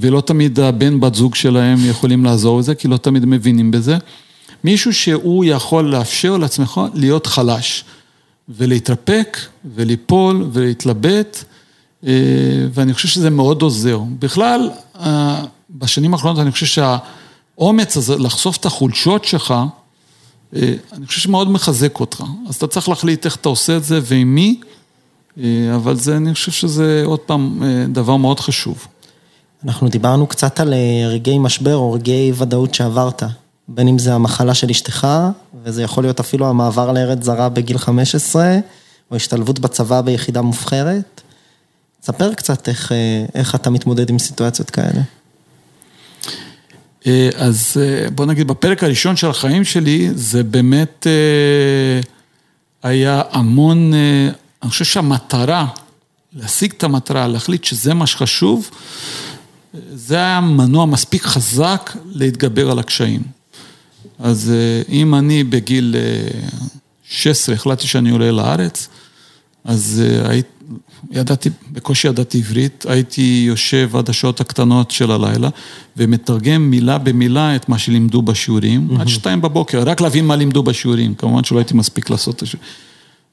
ולא 0.00 0.20
תמיד 0.20 0.60
הבן 0.60 1.00
בת 1.00 1.14
זוג 1.14 1.34
שלהם 1.34 1.78
יכולים 1.84 2.24
לעזור 2.24 2.58
בזה, 2.58 2.74
כי 2.74 2.88
לא 2.88 2.96
תמיד 2.96 3.24
מבינים 3.24 3.70
בזה. 3.70 3.96
מישהו 4.64 4.94
שהוא 4.94 5.44
יכול 5.44 5.84
לאפשר 5.84 6.36
לעצמך 6.36 6.80
להיות 6.94 7.26
חלש, 7.26 7.84
ולהתרפק, 8.48 9.38
וליפול, 9.74 10.48
ולהתלבט, 10.52 11.44
ואני 12.72 12.94
חושב 12.94 13.08
שזה 13.08 13.30
מאוד 13.30 13.62
עוזר. 13.62 14.00
בכלל, 14.18 14.70
בשנים 15.70 16.14
האחרונות 16.14 16.38
אני 16.38 16.50
חושב 16.50 16.66
שהאומץ 17.56 17.96
הזה 17.96 18.18
לחשוף 18.18 18.56
את 18.56 18.66
החולשות 18.66 19.24
שלך, 19.24 19.54
אני 20.52 21.06
חושב 21.06 21.20
שמאוד 21.20 21.50
מחזק 21.50 22.00
אותך, 22.00 22.22
אז 22.48 22.54
אתה 22.54 22.66
צריך 22.66 22.88
להחליט 22.88 23.24
איך 23.24 23.36
אתה 23.36 23.48
עושה 23.48 23.76
את 23.76 23.84
זה 23.84 24.00
ועם 24.02 24.34
מי, 24.34 24.60
אבל 25.74 25.96
זה, 25.96 26.16
אני 26.16 26.34
חושב 26.34 26.52
שזה 26.52 27.02
עוד 27.04 27.18
פעם 27.18 27.62
דבר 27.92 28.16
מאוד 28.16 28.40
חשוב. 28.40 28.86
אנחנו 29.64 29.88
דיברנו 29.88 30.26
קצת 30.26 30.60
על 30.60 30.74
רגעי 31.08 31.38
משבר 31.38 31.76
או 31.76 31.92
רגעי 31.92 32.32
ודאות 32.34 32.74
שעברת, 32.74 33.22
בין 33.68 33.88
אם 33.88 33.98
זה 33.98 34.14
המחלה 34.14 34.54
של 34.54 34.70
אשתך, 34.70 35.08
וזה 35.64 35.82
יכול 35.82 36.04
להיות 36.04 36.20
אפילו 36.20 36.46
המעבר 36.46 36.92
לארץ 36.92 37.24
זרה 37.24 37.48
בגיל 37.48 37.78
15, 37.78 38.56
או 39.10 39.16
השתלבות 39.16 39.58
בצבא 39.58 40.00
ביחידה 40.00 40.42
מובחרת. 40.42 41.19
ספר 42.02 42.34
קצת 42.34 42.68
איך, 42.68 42.92
איך 43.34 43.54
אתה 43.54 43.70
מתמודד 43.70 44.10
עם 44.10 44.18
סיטואציות 44.18 44.70
כאלה. 44.70 45.00
אז 47.36 47.76
בוא 48.14 48.26
נגיד, 48.26 48.48
בפרק 48.48 48.84
הראשון 48.84 49.16
של 49.16 49.30
החיים 49.30 49.64
שלי, 49.64 50.08
זה 50.14 50.42
באמת 50.42 51.06
היה 52.82 53.22
המון, 53.30 53.92
אני 54.62 54.70
חושב 54.70 54.84
שהמטרה, 54.84 55.66
להשיג 56.32 56.72
את 56.76 56.84
המטרה, 56.84 57.28
להחליט 57.28 57.64
שזה 57.64 57.94
מה 57.94 58.06
שחשוב, 58.06 58.70
זה 59.94 60.14
היה 60.16 60.40
מנוע 60.40 60.86
מספיק 60.86 61.22
חזק 61.22 61.96
להתגבר 62.06 62.70
על 62.70 62.78
הקשיים. 62.78 63.22
אז 64.18 64.52
אם 64.88 65.14
אני 65.14 65.44
בגיל 65.44 65.96
16 67.04 67.54
החלטתי 67.54 67.86
שאני 67.86 68.10
עולה 68.10 68.30
לארץ, 68.30 68.88
אז 69.64 70.02
הייתי... 70.24 70.48
ידעתי, 71.10 71.50
בקושי 71.72 72.08
ידעתי 72.08 72.38
עברית, 72.38 72.84
הייתי 72.88 73.44
יושב 73.46 73.90
עד 73.96 74.10
השעות 74.10 74.40
הקטנות 74.40 74.90
של 74.90 75.10
הלילה 75.10 75.48
ומתרגם 75.96 76.70
מילה 76.70 76.98
במילה 76.98 77.56
את 77.56 77.68
מה 77.68 77.78
שלימדו 77.78 78.22
בשיעורים, 78.22 78.88
עד 79.00 79.08
שתיים 79.08 79.40
בבוקר, 79.40 79.82
רק 79.82 80.00
להבין 80.00 80.26
מה 80.26 80.36
לימדו 80.36 80.62
בשיעורים, 80.62 81.14
כמובן 81.14 81.44
שלא 81.44 81.58
הייתי 81.58 81.74
מספיק 81.74 82.10
לעשות 82.10 82.42
את 82.42 82.48
זה. 82.48 82.58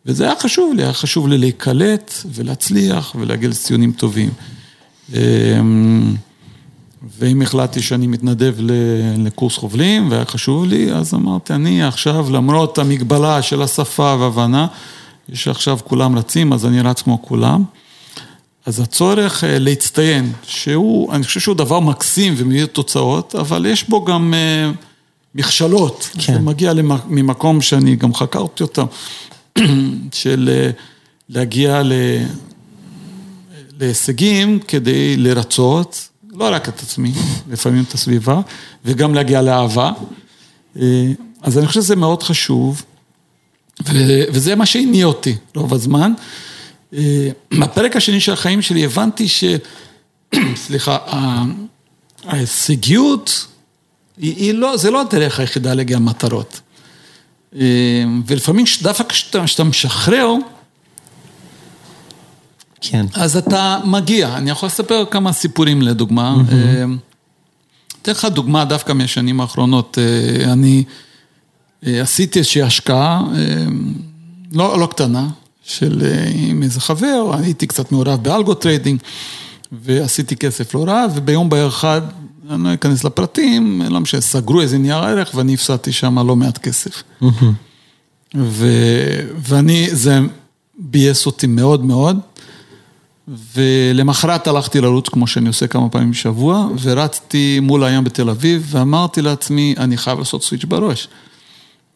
וזה 0.06 0.24
היה 0.24 0.34
חשוב 0.40 0.74
לי, 0.76 0.84
היה 0.84 0.94
חשוב 0.94 1.28
לי 1.28 1.38
להיקלט 1.38 2.14
ולהצליח 2.34 3.16
ולהגיע 3.20 3.50
לציונים 3.50 3.92
טובים. 3.92 4.30
ואם 7.20 7.42
החלטתי 7.42 7.82
שאני 7.82 8.08
מתנדב 8.08 8.56
לקורס 9.18 9.58
חובלים 9.58 10.12
והיה 10.12 10.26
חשוב 10.26 10.66
לי, 10.66 10.94
אז 10.94 11.14
אמרתי, 11.14 11.54
אני 11.54 11.84
עכשיו, 11.84 12.28
למרות 12.32 12.78
המגבלה 12.78 13.42
של 13.42 13.62
השפה 13.62 14.16
והבנה, 14.20 14.68
יש 15.30 15.48
עכשיו 15.48 15.80
כולם 15.84 16.18
רצים, 16.18 16.54
אז 16.54 16.66
אני 16.66 16.82
רץ 16.82 17.02
כמו 17.02 17.22
כולם. 17.22 17.64
אז 18.66 18.80
הצורך 18.80 19.44
להצטיין, 19.48 20.32
שהוא, 20.44 21.14
אני 21.14 21.24
חושב 21.24 21.40
שהוא 21.40 21.56
דבר 21.56 21.80
מקסים 21.80 22.34
ומביא 22.38 22.66
תוצאות, 22.66 23.36
אבל 23.36 23.66
יש 23.66 23.90
בו 23.90 24.06
גם 24.06 24.34
מכשלות. 25.36 26.10
כן. 26.14 26.34
זה 26.34 26.40
מגיע 26.40 26.74
ממקום 27.08 27.62
שאני 27.62 27.96
גם 27.96 28.14
חקרתי 28.14 28.64
אותם, 28.64 28.86
של 30.12 30.70
להגיע 31.30 31.82
להישגים 33.80 34.60
כדי 34.68 35.18
לרצות, 35.18 36.10
לא 36.34 36.50
רק 36.52 36.70
את 36.70 36.80
עצמי, 36.80 37.12
לפעמים 37.50 37.84
את 37.88 37.94
הסביבה, 37.94 38.42
וגם 38.86 39.16
להגיע 39.16 39.42
לאהבה. 39.42 39.92
אז 41.42 41.58
אני 41.58 41.68
חושב 41.68 41.82
שזה 41.82 41.96
מאוד 41.96 42.24
חשוב, 42.24 42.84
וזה 44.30 44.56
מה 44.56 44.66
שהניע 44.66 45.06
אותי 45.06 45.36
רוב 45.56 45.74
הזמן. 45.74 46.14
בפרק 47.52 47.96
השני 47.96 48.20
של 48.20 48.34
החיים 48.34 48.62
שלי 48.62 48.86
הבנתי 48.86 49.28
ש... 49.28 49.44
סליחה, 50.56 50.98
ההישגיות 52.24 53.48
היא, 54.18 54.36
היא 54.36 54.54
לא, 54.54 54.78
זה 54.78 54.92
לא 54.92 55.02
הדרך 55.02 55.40
היחידה 55.40 55.74
להגיע 55.74 55.98
למטרות. 55.98 56.62
ולפעמים 58.28 58.66
דווקא 58.82 59.04
כשאתה 59.04 59.64
משחרר, 59.64 60.34
כן. 62.82 63.06
אז 63.14 63.38
אתה 63.38 63.80
מגיע, 63.86 64.38
אני 64.38 64.50
יכול 64.50 64.68
לספר 64.68 65.06
כמה 65.12 65.34
סיפורים 65.34 65.82
לדוגמה. 65.82 66.36
אתן 68.02 68.12
לך 68.12 68.26
דוגמה 68.26 68.66
דווקא 68.66 68.94
מהשנים 68.94 69.42
האחרונות, 69.42 69.98
אני 70.44 70.84
עשיתי 71.86 72.40
איזושהי 72.40 72.62
השקעה 72.62 73.24
לא, 74.52 74.80
לא 74.80 74.86
קטנה, 74.86 75.28
של 75.64 76.02
עם 76.34 76.64
איזה 76.64 76.82
חבר, 76.82 77.32
הייתי 77.40 77.68
קצת 77.68 77.92
מעורב 77.92 78.24
ב 78.24 78.30
algo 78.30 78.54
trading 78.54 79.00
ועשיתי 79.72 80.36
כסף 80.36 80.74
לא 80.74 80.84
רע, 80.84 81.06
וביום 81.16 81.50
בהר 81.50 81.68
אחד, 81.68 82.02
אני 82.50 82.64
לא 82.64 82.74
אכנס 82.74 83.04
לפרטים, 83.04 83.82
לא 83.90 84.00
משנה, 84.00 84.22
סגרו 84.22 84.62
איזה 84.62 84.78
נייר 84.78 84.98
ערך 84.98 85.32
ואני 85.36 85.54
הפסדתי 85.54 85.92
שם 85.92 86.28
לא 86.28 86.36
מעט 86.36 86.58
כסף. 86.58 87.04
ו, 88.36 88.68
ואני, 89.38 89.88
זה 89.92 90.20
ביאס 90.80 91.26
אותי 91.26 91.48
מאוד 91.48 91.86
מאוד. 91.86 92.20
ולמחרת 93.56 94.48
הלכתי 94.48 94.82
לרוץ 94.82 95.10
כמו 95.10 95.28
שאני 95.28 95.48
עושה 95.48 95.68
כמה 95.68 95.90
פעמים 95.90 96.12
בשבוע, 96.12 96.68
ורצתי 96.82 97.60
מול 97.60 97.84
הים 97.84 98.04
בתל 98.04 98.30
אביב, 98.30 98.68
ואמרתי 98.70 99.22
לעצמי, 99.22 99.76
אני 99.78 99.98
חייב 99.98 100.20
לעשות 100.20 100.44
סוויץ' 100.44 100.66
בראש. 100.66 101.08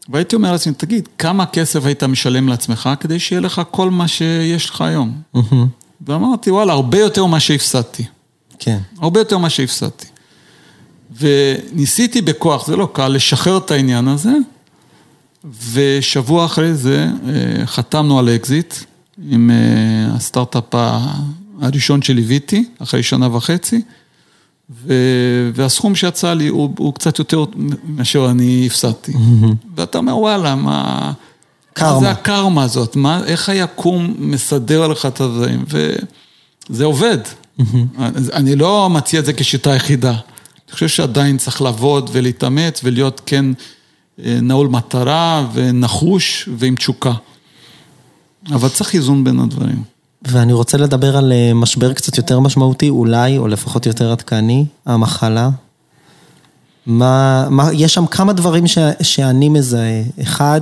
והייתי 0.10 0.36
אומר 0.36 0.52
לעצמי, 0.52 0.74
תגיד, 0.74 1.10
כמה 1.18 1.46
כסף 1.46 1.86
היית 1.86 2.04
משלם 2.04 2.48
לעצמך 2.48 2.90
כדי 3.00 3.20
שיהיה 3.20 3.42
לך 3.42 3.62
כל 3.72 3.90
מה 3.90 4.08
שיש 4.08 4.70
לך 4.70 4.82
היום? 4.82 5.22
ואמרתי, 6.08 6.52
וואלה, 6.52 6.74
הרבה 6.74 7.00
יותר 7.00 7.26
ממה 7.26 7.40
שהפסדתי. 7.40 8.06
כן. 8.60 8.78
הרבה 9.00 9.20
יותר 9.20 9.38
ממה 9.38 9.50
שהפסדתי. 9.50 10.06
וניסיתי 11.20 12.22
בכוח, 12.22 12.68
זה 12.68 12.76
לא 12.76 12.90
קל, 12.94 13.08
לשחרר 13.08 13.58
את 13.58 13.72
העניין 13.72 14.08
הזה, 14.08 14.34
ושבוע 15.72 16.46
אחרי 16.46 16.74
זה 16.74 17.08
חתמנו 17.66 18.20
על 18.20 18.30
אקזיט. 18.30 18.74
עם 19.30 19.52
הסטארט-אפ 20.08 20.76
הראשון 21.62 22.02
שליוויתי, 22.02 22.66
אחרי 22.80 23.04
שנה 23.04 23.36
וחצי, 23.36 23.82
והסכום 25.54 25.96
שיצא 25.96 26.34
לי 26.34 26.48
הוא, 26.48 26.74
הוא 26.78 26.94
קצת 26.94 27.20
יותר 27.20 27.44
מאשר 27.84 28.28
אני 28.30 28.68
הפסדתי. 28.68 29.14
ואתה 29.76 29.98
אומר, 29.98 30.18
וואלה, 30.18 30.56
מה... 30.56 31.12
קרמה. 31.74 31.94
מה 31.94 32.00
זה 32.00 32.12
הקרמה 32.12 32.64
הזאת? 32.64 32.96
מה, 32.96 33.24
איך 33.26 33.50
היקום 33.50 34.16
מסדר 34.18 34.88
לך 34.88 35.06
את 35.06 35.22
הדברים? 35.22 35.66
וזה 36.70 36.86
עובד. 36.86 37.18
אני 38.34 38.56
לא 38.56 38.90
מציע 38.90 39.20
את 39.20 39.26
זה 39.26 39.34
כשיטה 39.34 39.76
יחידה. 39.76 40.12
אני 40.12 40.74
חושב 40.74 40.88
שעדיין 40.88 41.38
צריך 41.38 41.62
לעבוד 41.62 42.10
ולהתאמץ 42.14 42.82
ולהיות 42.84 43.22
כן 43.26 43.46
נעול 44.18 44.68
מטרה 44.68 45.48
ונחוש 45.54 46.50
ועם 46.58 46.76
תשוקה. 46.76 47.14
אבל 48.52 48.70
צריך 48.70 48.96
איזון 48.96 49.24
בין 49.24 49.40
הדברים. 49.40 49.84
ואני 50.22 50.54
רוצה 50.54 50.78
לדבר 50.78 51.18
על 51.18 51.34
משבר 51.56 51.94
קצת 51.94 52.18
יותר 52.18 52.40
משמעותי, 52.40 52.90
אולי, 52.90 53.38
או 53.38 53.48
לפחות 53.48 53.86
יותר 53.86 54.12
עדכני, 54.12 54.66
המחלה. 54.86 55.50
מה, 56.86 57.48
מה, 57.50 57.74
יש 57.74 57.94
שם 57.94 58.06
כמה 58.06 58.34
דברים 58.34 58.68
ש, 58.68 58.78
שאני 59.02 59.50
מזהה. 59.50 60.02
אחד, 60.22 60.62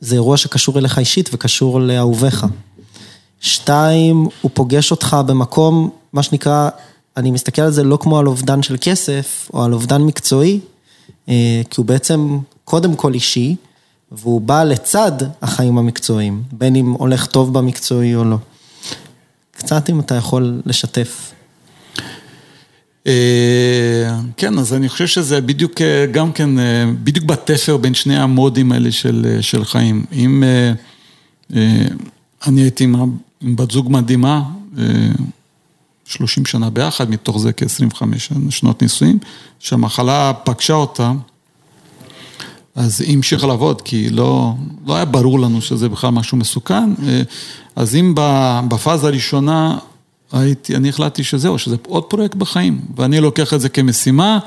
זה 0.00 0.14
אירוע 0.14 0.36
שקשור 0.36 0.78
אליך 0.78 0.98
אישית 0.98 1.30
וקשור 1.32 1.80
לאהוביך. 1.80 2.46
שתיים, 3.40 4.28
הוא 4.40 4.50
פוגש 4.54 4.90
אותך 4.90 5.16
במקום, 5.26 5.90
מה 6.12 6.22
שנקרא, 6.22 6.68
אני 7.16 7.30
מסתכל 7.30 7.62
על 7.62 7.70
זה 7.70 7.84
לא 7.84 7.98
כמו 8.00 8.18
על 8.18 8.26
אובדן 8.26 8.62
של 8.62 8.76
כסף, 8.80 9.50
או 9.54 9.64
על 9.64 9.72
אובדן 9.72 10.02
מקצועי, 10.02 10.60
כי 11.26 11.34
הוא 11.76 11.86
בעצם 11.86 12.38
קודם 12.64 12.94
כל 12.94 13.14
אישי. 13.14 13.56
והוא 14.12 14.40
בא 14.40 14.64
לצד 14.64 15.12
החיים 15.42 15.78
המקצועיים, 15.78 16.42
בין 16.52 16.76
אם 16.76 16.90
הולך 16.90 17.26
טוב 17.26 17.58
במקצועי 17.58 18.14
או 18.14 18.24
לא. 18.24 18.36
קצת 19.50 19.90
אם 19.90 20.00
אתה 20.00 20.14
יכול 20.14 20.62
לשתף. 20.66 21.32
כן, 24.36 24.58
אז 24.58 24.74
אני 24.74 24.88
חושב 24.88 25.06
שזה 25.06 25.40
בדיוק, 25.40 25.80
גם 26.12 26.32
כן, 26.32 26.50
בדיוק 27.04 27.24
בתפר 27.24 27.76
בין 27.76 27.94
שני 27.94 28.18
המודים 28.18 28.72
האלה 28.72 28.92
של, 28.92 29.38
של 29.40 29.64
חיים. 29.64 30.04
אם 30.12 30.44
אני 32.46 32.60
הייתי 32.60 32.84
עם 33.40 33.56
בת 33.56 33.70
זוג 33.70 33.90
מדהימה, 33.90 34.42
30 36.04 36.46
שנה 36.46 36.70
ביחד, 36.70 37.10
מתוך 37.10 37.38
זה 37.38 37.52
כ-25 37.52 38.02
שנות 38.50 38.82
נישואים, 38.82 39.18
שהמחלה 39.58 40.32
פגשה 40.44 40.74
אותה. 40.74 41.12
אז 42.76 43.00
היא 43.00 43.16
המשיכה 43.16 43.46
לעבוד, 43.46 43.82
כי 43.82 44.10
לא, 44.10 44.54
לא 44.86 44.96
היה 44.96 45.04
ברור 45.04 45.40
לנו 45.40 45.60
שזה 45.60 45.88
בכלל 45.88 46.10
משהו 46.10 46.36
מסוכן. 46.36 46.90
אז 47.76 47.94
אם 47.94 48.14
בפאזה 48.68 49.06
הראשונה 49.06 49.78
הייתי, 50.32 50.76
אני 50.76 50.88
החלטתי 50.88 51.24
שזהו, 51.24 51.58
שזה 51.58 51.76
עוד 51.86 52.04
פרויקט 52.04 52.34
בחיים, 52.34 52.80
ואני 52.96 53.20
לוקח 53.20 53.54
את 53.54 53.60
זה 53.60 53.68
כמשימה, 53.68 54.38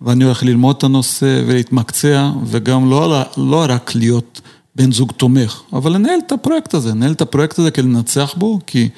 ואני 0.00 0.24
הולך 0.24 0.42
ללמוד 0.42 0.76
את 0.76 0.84
הנושא 0.84 1.42
ולהתמקצע, 1.46 2.30
וגם 2.46 2.90
לא, 2.90 3.22
לא 3.36 3.64
רק 3.68 3.94
להיות 3.94 4.40
בן 4.76 4.92
זוג 4.92 5.12
תומך, 5.12 5.62
אבל 5.72 5.92
לנהל 5.92 6.18
את 6.26 6.32
הפרויקט 6.32 6.74
הזה, 6.74 6.90
לנהל 6.90 7.12
את 7.12 7.22
הפרויקט 7.22 7.58
הזה 7.58 7.70
כדי 7.70 7.86
לנצח 7.86 8.34
בו, 8.36 8.58
כי 8.66 8.88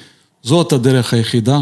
זאת 0.43 0.73
הדרך 0.73 1.13
היחידה. 1.13 1.61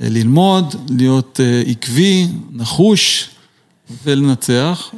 ללמוד, 0.00 0.74
להיות 0.88 1.40
עקבי, 1.66 2.28
נחוש 2.52 3.28
ולנצח. 4.04 4.90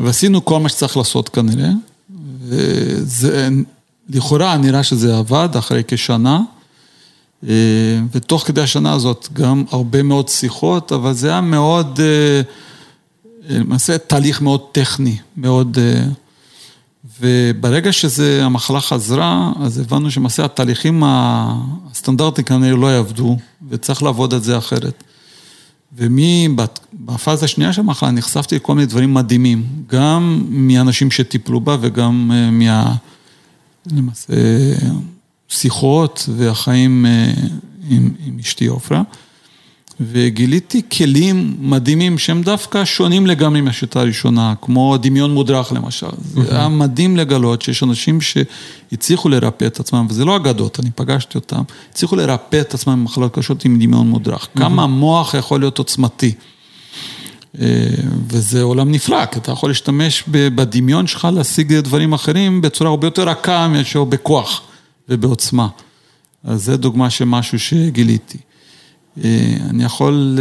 ועשינו 0.00 0.44
כל 0.44 0.60
מה 0.60 0.68
שצריך 0.68 0.96
לעשות 0.96 1.28
כנראה, 1.28 1.70
וזה, 2.40 3.48
לכאורה 4.08 4.56
נראה 4.56 4.82
שזה 4.82 5.16
עבד 5.16 5.48
אחרי 5.58 5.82
כשנה, 5.88 6.40
ותוך 8.12 8.46
כדי 8.46 8.60
השנה 8.60 8.92
הזאת 8.92 9.28
גם 9.32 9.64
הרבה 9.70 10.02
מאוד 10.02 10.28
שיחות, 10.28 10.92
אבל 10.92 11.12
זה 11.12 11.28
היה 11.28 11.40
מאוד, 11.40 12.00
למעשה 13.48 13.98
תהליך 13.98 14.42
מאוד 14.42 14.60
טכני, 14.72 15.16
מאוד, 15.36 15.78
וברגע 17.20 17.92
שזה, 17.92 18.44
המחלה 18.44 18.80
חזרה, 18.80 19.52
אז 19.60 19.78
הבנו 19.78 20.10
שלמעשה 20.10 20.44
התהליכים 20.44 21.02
הסטנדרטיים 21.06 22.44
כנראה 22.44 22.76
לא 22.76 22.86
יעבדו, 22.86 23.36
וצריך 23.68 24.02
לעבוד 24.02 24.34
על 24.34 24.40
זה 24.40 24.58
אחרת. 24.58 25.04
ומבפאזה 25.96 27.44
השנייה 27.44 27.72
של 27.72 27.80
המחלה 27.80 28.10
נחשפתי 28.10 28.56
לכל 28.56 28.74
מיני 28.74 28.86
דברים 28.86 29.14
מדהימים, 29.14 29.66
גם 29.86 30.44
מאנשים 30.48 31.10
שטיפלו 31.10 31.60
בה 31.60 31.76
וגם 31.80 32.30
מה... 32.52 32.94
למעשה, 33.86 34.34
שיחות 35.48 36.28
והחיים 36.36 37.06
עם, 37.88 38.10
עם 38.26 38.38
אשתי 38.38 38.66
עופרה. 38.66 39.02
וגיליתי 40.00 40.82
כלים 40.92 41.56
מדהימים 41.58 42.18
שהם 42.18 42.42
דווקא 42.42 42.84
שונים 42.84 43.26
לגמרי 43.26 43.60
מהשיטה 43.60 44.00
הראשונה, 44.00 44.54
כמו 44.60 44.96
דמיון 44.96 45.34
מודרך 45.34 45.72
למשל. 45.72 46.06
זה 46.34 46.56
היה 46.56 46.68
מדהים 46.68 47.16
לגלות 47.16 47.62
שיש 47.62 47.82
אנשים 47.82 48.18
שהצליחו 48.20 49.28
לרפא 49.28 49.64
את 49.64 49.80
עצמם, 49.80 50.06
וזה 50.10 50.24
לא 50.24 50.36
אגדות, 50.36 50.80
אני 50.80 50.90
פגשתי 50.94 51.38
אותם, 51.38 51.62
הצליחו 51.90 52.16
לרפא 52.16 52.60
את 52.60 52.74
עצמם 52.74 53.00
במחלות 53.00 53.34
קשות 53.34 53.64
עם 53.64 53.78
דמיון 53.78 54.08
מודרך. 54.08 54.48
כמה 54.56 54.82
המוח 54.82 55.34
יכול 55.34 55.60
להיות 55.60 55.78
עוצמתי. 55.78 56.32
וזה 58.28 58.62
עולם 58.62 58.92
נפלא, 58.92 59.26
כי 59.26 59.38
אתה 59.38 59.52
יכול 59.52 59.70
להשתמש 59.70 60.24
בדמיון 60.28 61.06
שלך 61.06 61.28
להשיג 61.34 61.74
דברים 61.74 62.12
אחרים 62.12 62.60
בצורה 62.60 62.90
הרבה 62.90 63.06
יותר 63.06 63.28
רכה 63.28 63.68
מאשר 63.68 64.04
בכוח 64.04 64.62
ובעוצמה. 65.08 65.68
אז 66.44 66.64
זה 66.64 66.76
דוגמה 66.76 67.10
של 67.10 67.24
משהו 67.24 67.58
שגיליתי. 67.58 68.38
אני 69.70 69.84
יכול 69.84 70.38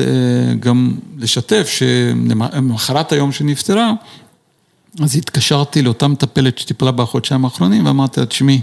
גם 0.59 0.95
לשתף 1.17 1.67
שלמחרת 1.67 3.11
היום 3.11 3.31
שנפטרה, 3.31 3.93
אז 4.99 5.15
התקשרתי 5.15 5.81
לאותה 5.81 6.07
מטפלת 6.07 6.57
שטיפלה 6.57 6.91
בחודשיים 6.91 7.45
האחרונים 7.45 7.85
ואמרתי 7.85 8.19
לה, 8.19 8.25
תשמעי, 8.25 8.61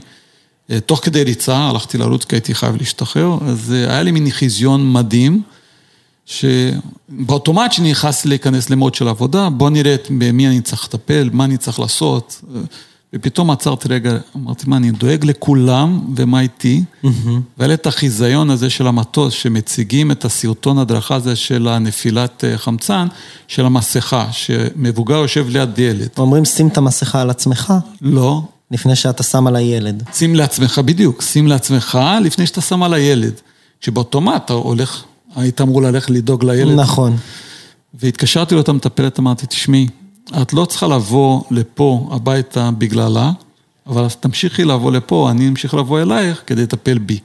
תוך 0.87 1.01
כדי 1.05 1.23
ריצה, 1.23 1.57
הלכתי 1.57 1.99
לרוץ 1.99 2.25
כי 2.25 2.37
הייתי 2.37 2.55
חייב 2.55 2.77
להשתחרר, 2.77 3.39
אז 3.47 3.71
היה 3.71 4.03
לי 4.03 4.11
מין 4.11 4.31
חיזיון 4.31 4.93
מדהים, 4.93 5.43
שבאוטומט 6.27 7.73
שנכנס 7.73 8.25
להיכנס 8.25 8.71
למוד 8.71 8.95
של 8.95 9.09
עבודה, 9.09 9.51
בוא 9.51 9.71
נראה 9.71 9.97
במי 10.11 10.49
אני 10.49 10.61
צריך 10.61 10.85
לטפל, 10.85 11.31
מה 11.33 11.45
אני 11.45 11.57
צריך 11.57 11.81
לעשות, 11.81 12.45
ופתאום 13.15 13.51
עצרתי 13.51 13.89
רגע, 13.89 14.19
אמרתי, 14.37 14.65
מה, 14.67 14.77
אני 14.77 14.91
דואג 14.91 15.25
לכולם, 15.25 16.01
ומה 16.17 16.41
איתי? 16.41 16.83
והיה 17.59 17.69
לי 17.69 17.75
את 17.75 17.87
החיזיון 17.87 18.51
הזה 18.51 18.71
של 18.71 18.87
המטוס, 18.87 19.35
שמציגים 19.35 20.11
את 20.11 20.25
הסרטון 20.25 20.79
הדרכה 20.79 21.15
הזה 21.15 21.37
של 21.37 21.69
הנפילת 21.69 22.45
אה, 22.45 22.59
חמצן, 22.59 23.07
של 23.49 23.67
המסכה, 23.67 24.29
שמבוגר 24.33 25.17
יושב 25.17 25.49
ליד 25.49 25.79
ילד. 25.79 26.09
אומרים, 26.19 26.45
שים 26.45 26.69
את 26.69 26.77
המסכה 26.77 27.21
על 27.21 27.31
עצמך, 27.31 27.75
לא, 28.03 28.43
לפני 28.71 28.97
שאתה 28.97 29.23
שם 29.23 29.47
על 29.47 29.57
הילד. 29.57 30.03
שים 30.13 30.35
לעצמך, 30.35 30.81
בדיוק, 30.85 31.23
שים 31.23 31.47
לעצמך 31.47 31.99
לפני 32.25 32.47
שאתה 32.47 32.61
שם 32.61 32.83
על 32.83 32.95
הילד. 32.95 33.33
שבאוטומט 33.81 34.45
אתה 34.45 34.53
הולך, 34.53 35.03
היית 35.37 35.61
אמור 35.61 35.83
ללכת 35.83 36.11
לדאוג 36.11 36.45
לילד. 36.45 36.81
נכון. 36.81 37.17
והתקשרתי 37.95 38.55
לאותה 38.55 38.73
מטפלת, 38.73 39.19
אמרתי, 39.19 39.47
תשמעי, 39.47 39.87
את 40.43 40.53
לא 40.53 40.65
צריכה 40.65 40.87
לבוא 40.87 41.43
לפה 41.51 42.09
הביתה 42.13 42.71
בגללה, 42.79 43.33
אבל 43.87 44.07
תמשיכי 44.21 44.65
לבוא 44.65 44.93
לפה, 44.93 45.31
אני 45.31 45.49
אמשיך 45.49 45.75
לבוא 45.75 46.01
אלייך 46.01 46.43
כדי 46.47 46.63
לטפל 46.63 46.99
בי. 46.99 47.19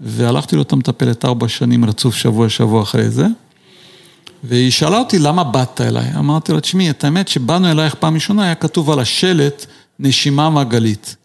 והלכתי 0.00 0.56
לאותה 0.56 0.76
מטפלת 0.76 1.24
ארבע 1.24 1.48
שנים 1.48 1.84
רצוף, 1.84 2.14
שבוע, 2.14 2.48
שבוע 2.48 2.82
אחרי 2.82 3.10
זה. 3.10 3.26
והיא 4.44 4.70
שאלה 4.70 4.98
אותי, 4.98 5.18
למה 5.18 5.44
באת 5.44 5.80
אליי? 5.80 6.14
אמרתי 6.18 6.52
לה, 6.52 6.60
תשמעי, 6.60 6.90
את 6.90 7.04
האמת 7.04 7.28
שבאנו 7.28 7.70
אלייך 7.70 7.94
פעם 7.94 8.14
ראשונה, 8.14 8.44
היה 8.44 8.54
כתוב 8.54 8.90
על 8.90 8.98
השלט, 8.98 9.66
נשימה 9.98 10.50
מעגלית. 10.50 11.16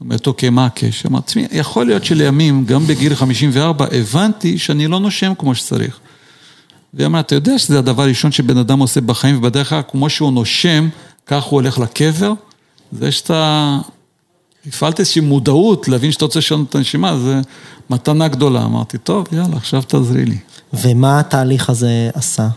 אומרת, 0.00 0.26
אוקיי, 0.26 0.50
מה 0.50 0.66
הקשר? 0.66 1.08
אמרתי, 1.08 1.26
תשמעי, 1.26 1.46
יכול 1.52 1.86
להיות 1.86 2.04
שלימים, 2.04 2.64
גם 2.64 2.86
בגיל 2.86 3.14
54, 3.14 3.86
הבנתי 3.92 4.58
שאני 4.58 4.86
לא 4.86 5.00
נושם 5.00 5.32
כמו 5.38 5.54
שצריך. 5.54 6.00
והיא 6.94 7.06
אמרה, 7.06 7.20
אתה 7.20 7.34
יודע 7.34 7.58
שזה 7.58 7.78
הדבר 7.78 8.02
הראשון 8.02 8.32
שבן 8.32 8.58
אדם 8.58 8.78
עושה 8.78 9.00
בחיים, 9.00 9.38
ובדרך 9.38 9.68
כלל, 9.68 9.80
כמו 9.88 10.10
שהוא 10.10 10.32
נושם, 10.32 10.88
כך 11.26 11.44
הוא 11.44 11.60
הולך 11.60 11.78
לקבר. 11.78 12.32
זה 12.92 13.12
שאתה 13.12 13.78
הפעלת 14.66 15.00
איזושהי 15.00 15.20
מודעות 15.22 15.88
להבין 15.88 16.12
שאתה 16.12 16.24
רוצה 16.24 16.38
לשנות 16.38 16.70
את 16.70 16.74
הנשימה, 16.74 17.18
זה 17.18 17.40
מתנה 17.90 18.28
גדולה. 18.28 18.64
אמרתי, 18.64 18.98
טוב, 18.98 19.26
יאללה, 19.32 19.56
עכשיו 19.56 19.82
תעזרי 19.82 20.24
לי. 20.24 20.38
ומה 20.72 21.20
התהליך 21.20 21.70
הזה 21.70 22.10
עשה? 22.14 22.48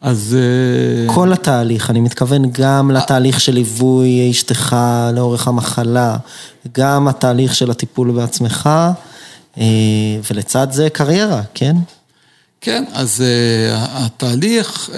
אז... 0.00 0.36
אה, 0.38 1.14
כל 1.14 1.32
התהליך, 1.32 1.90
אני 1.90 2.00
מתכוון 2.00 2.50
גם 2.52 2.90
לתהליך 2.90 3.40
של 3.40 3.52
ליווי 3.52 4.30
אשתך 4.30 4.76
לאורך 5.14 5.48
המחלה, 5.48 6.16
גם 6.72 7.08
התהליך 7.08 7.54
של 7.54 7.70
הטיפול 7.70 8.10
בעצמך, 8.10 8.70
אה, 9.58 9.64
ולצד 10.30 10.66
זה 10.70 10.88
קריירה, 10.90 11.42
כן? 11.54 11.76
כן, 12.64 12.84
אז 12.92 13.20
uh, 13.20 13.74
התהליך 13.78 14.88
uh, 14.88 14.92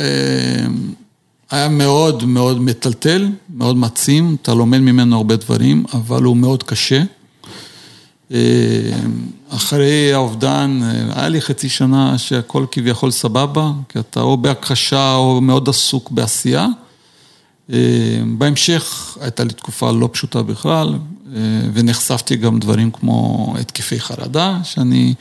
היה 1.50 1.68
מאוד 1.68 2.24
מאוד 2.24 2.60
מטלטל, 2.60 3.28
מאוד 3.54 3.76
מעצים, 3.76 4.36
אתה 4.42 4.54
לומד 4.54 4.78
ממנו 4.78 5.16
הרבה 5.16 5.36
דברים, 5.36 5.84
אבל 5.92 6.22
הוא 6.22 6.36
מאוד 6.36 6.62
קשה. 6.62 7.02
Uh, 8.30 8.34
אחרי 9.48 10.12
האובדן, 10.12 10.80
uh, 10.82 11.18
היה 11.18 11.28
לי 11.28 11.40
חצי 11.40 11.68
שנה 11.68 12.18
שהכל 12.18 12.66
כביכול 12.70 13.10
סבבה, 13.10 13.72
כי 13.88 13.98
אתה 13.98 14.20
או 14.20 14.36
בהכחשה 14.36 15.14
או 15.14 15.40
מאוד 15.40 15.68
עסוק 15.68 16.10
בעשייה. 16.10 16.66
Uh, 17.70 17.72
בהמשך 18.38 19.16
הייתה 19.20 19.44
לי 19.44 19.52
תקופה 19.52 19.92
לא 19.92 20.08
פשוטה 20.12 20.42
בכלל, 20.42 20.94
uh, 20.94 21.28
ונחשפתי 21.74 22.36
גם 22.36 22.58
דברים 22.58 22.90
כמו 22.90 23.54
התקפי 23.60 24.00
חרדה, 24.00 24.58
שאני... 24.64 25.14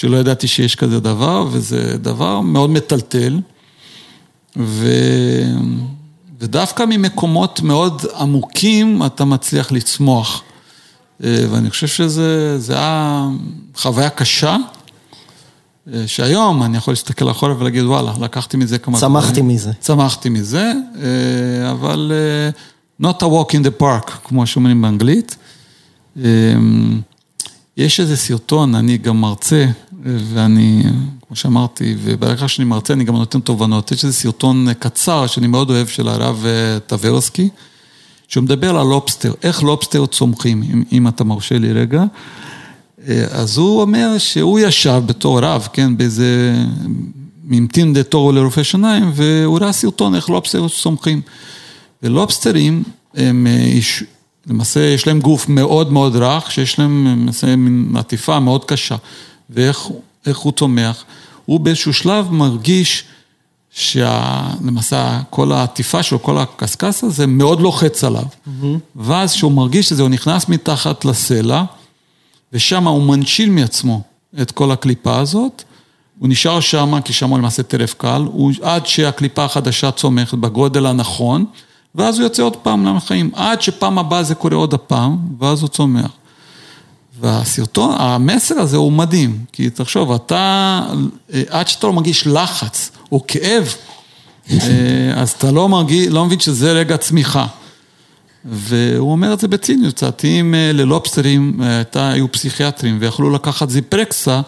שלא 0.00 0.16
ידעתי 0.16 0.48
שיש 0.48 0.74
כזה 0.76 1.00
דבר, 1.00 1.48
וזה 1.50 1.98
דבר 1.98 2.40
מאוד 2.40 2.70
מטלטל. 2.70 3.40
ו... 4.56 4.88
ודווקא 6.40 6.84
ממקומות 6.88 7.60
מאוד 7.60 8.02
עמוקים 8.18 9.02
אתה 9.06 9.24
מצליח 9.24 9.72
לצמוח. 9.72 10.42
אה, 11.24 11.44
ואני 11.50 11.70
חושב 11.70 11.86
שזה 11.86 12.74
היה 12.74 13.28
חוויה 13.74 14.10
קשה, 14.10 14.56
אה, 15.92 16.04
שהיום 16.06 16.62
אני 16.62 16.76
יכול 16.76 16.92
להסתכל 16.92 17.30
אחורה 17.30 17.54
ולהגיד, 17.58 17.84
וואלה, 17.84 18.12
לקחתי 18.20 18.56
מזה 18.56 18.78
כמה... 18.78 18.98
צמחתי 18.98 19.42
מזה. 19.42 19.72
צמחתי 19.80 20.28
מזה, 20.28 20.72
אה, 21.02 21.70
אבל 21.70 22.12
not 23.02 23.20
a 23.20 23.24
walk 23.24 23.52
in 23.52 23.64
the 23.64 23.82
park, 23.82 24.10
כמו 24.24 24.46
שאומרים 24.46 24.82
באנגלית. 24.82 25.36
יש 27.76 28.00
איזה 28.00 28.16
סרטון, 28.16 28.74
אני 28.74 28.98
גם 28.98 29.20
מרצה, 29.20 29.66
ואני, 30.02 30.82
כמו 31.26 31.36
שאמרתי, 31.36 31.96
וברגע 32.02 32.48
שאני 32.48 32.64
מרצה 32.68 32.92
אני 32.92 33.04
גם 33.04 33.16
נותן 33.16 33.40
תובנות. 33.40 33.92
יש 33.92 34.04
איזה 34.04 34.16
סרטון 34.16 34.66
קצר 34.78 35.26
שאני 35.26 35.46
מאוד 35.46 35.70
אוהב 35.70 35.86
של 35.86 36.08
הרב 36.08 36.44
אה, 36.46 36.80
טברסקי, 36.80 37.48
שהוא 38.28 38.44
מדבר 38.44 38.78
על 38.78 38.86
לובסטר, 38.86 39.32
איך 39.42 39.62
לובסטר 39.62 40.06
צומחים, 40.06 40.62
אם, 40.62 40.82
אם 40.92 41.08
אתה 41.08 41.24
מרשה 41.24 41.58
לי 41.58 41.72
רגע. 41.72 42.04
אה, 43.08 43.24
אז 43.30 43.58
הוא 43.58 43.80
אומר 43.80 44.18
שהוא 44.18 44.60
ישב 44.60 45.02
בתור 45.06 45.40
רב, 45.40 45.68
כן, 45.72 45.96
באיזה, 45.96 46.54
המתין 47.50 47.96
לתור 47.96 48.32
לרופא 48.32 48.62
שיניים, 48.62 49.10
והוא 49.14 49.58
ראה 49.58 49.72
סרטון 49.72 50.14
איך 50.14 50.30
לובסטר 50.30 50.68
צומחים. 50.68 51.20
ולובסטרים 52.02 52.82
הם 53.14 53.46
אה, 53.46 53.78
למעשה 54.46 54.80
יש 54.80 55.06
להם 55.06 55.20
גוף 55.20 55.48
מאוד 55.48 55.92
מאוד 55.92 56.16
רך, 56.16 56.50
שיש 56.50 56.78
להם 56.78 57.06
למעשה 57.06 57.56
מין 57.56 57.96
עטיפה 57.96 58.40
מאוד 58.40 58.64
קשה. 58.64 58.96
ואיך 59.50 60.38
הוא 60.38 60.52
צומח, 60.52 61.04
הוא 61.44 61.60
באיזשהו 61.60 61.92
שלב 61.92 62.30
מרגיש 62.30 63.04
שלמעשה 63.70 65.20
כל 65.30 65.52
העטיפה 65.52 66.02
שלו, 66.02 66.22
כל 66.22 66.38
הקשקש 66.38 67.04
הזה 67.04 67.26
מאוד 67.26 67.60
לוחץ 67.60 68.04
עליו. 68.04 68.22
Mm-hmm. 68.22 68.64
ואז 68.96 69.32
כשהוא 69.32 69.52
מרגיש 69.52 69.92
את 69.92 69.96
זה, 69.96 70.02
הוא 70.02 70.10
נכנס 70.10 70.48
מתחת 70.48 71.04
לסלע, 71.04 71.64
ושם 72.52 72.88
הוא 72.88 73.02
מנשיל 73.02 73.50
מעצמו 73.50 74.02
את 74.42 74.50
כל 74.50 74.70
הקליפה 74.70 75.18
הזאת. 75.18 75.62
הוא 76.18 76.28
נשאר 76.28 76.60
שם, 76.60 77.00
כי 77.04 77.12
שם 77.12 77.30
הוא 77.30 77.38
למעשה 77.38 77.62
טרף 77.62 77.94
קל, 77.94 78.22
הוא, 78.32 78.52
עד 78.62 78.86
שהקליפה 78.86 79.44
החדשה 79.44 79.90
צומחת 79.90 80.34
בגודל 80.34 80.86
הנכון, 80.86 81.44
ואז 81.94 82.18
הוא 82.18 82.24
יוצא 82.24 82.42
עוד 82.42 82.56
פעם 82.56 82.96
לחיים, 82.96 83.30
עד 83.34 83.62
שפעם 83.62 83.98
הבאה 83.98 84.22
זה 84.22 84.34
קורה 84.34 84.56
עוד 84.56 84.74
הפעם, 84.74 85.18
ואז 85.38 85.62
הוא 85.62 85.68
צומח. 85.68 86.10
והסרטון, 87.20 87.94
המסר 87.98 88.54
הזה 88.54 88.76
הוא 88.76 88.92
מדהים, 88.92 89.44
כי 89.52 89.70
תחשוב, 89.70 90.12
אתה, 90.12 90.82
עד 91.48 91.68
שאתה 91.68 91.86
לא 91.86 91.92
מרגיש 91.92 92.26
לחץ 92.26 92.90
או 93.12 93.24
כאב, 93.28 93.74
אה, 94.50 94.56
אז 95.22 95.30
אתה 95.30 95.50
לא 95.50 95.68
מרגיש, 95.68 96.06
לא 96.06 96.26
מבין 96.26 96.40
שזה 96.40 96.72
רגע 96.72 96.96
צמיחה. 96.96 97.46
והוא 98.44 99.12
אומר 99.12 99.32
את 99.32 99.40
זה 99.40 99.48
בציניות 99.48 99.94
קצת, 99.94 100.24
אם 100.24 100.54
אה, 100.54 100.72
ללובסטרים 100.72 101.60
אה, 101.62 102.12
היו 102.12 102.32
פסיכיאטרים 102.32 102.98
ויכלו 103.00 103.30
לקחת 103.30 103.70
זיפרקסה 103.70 104.40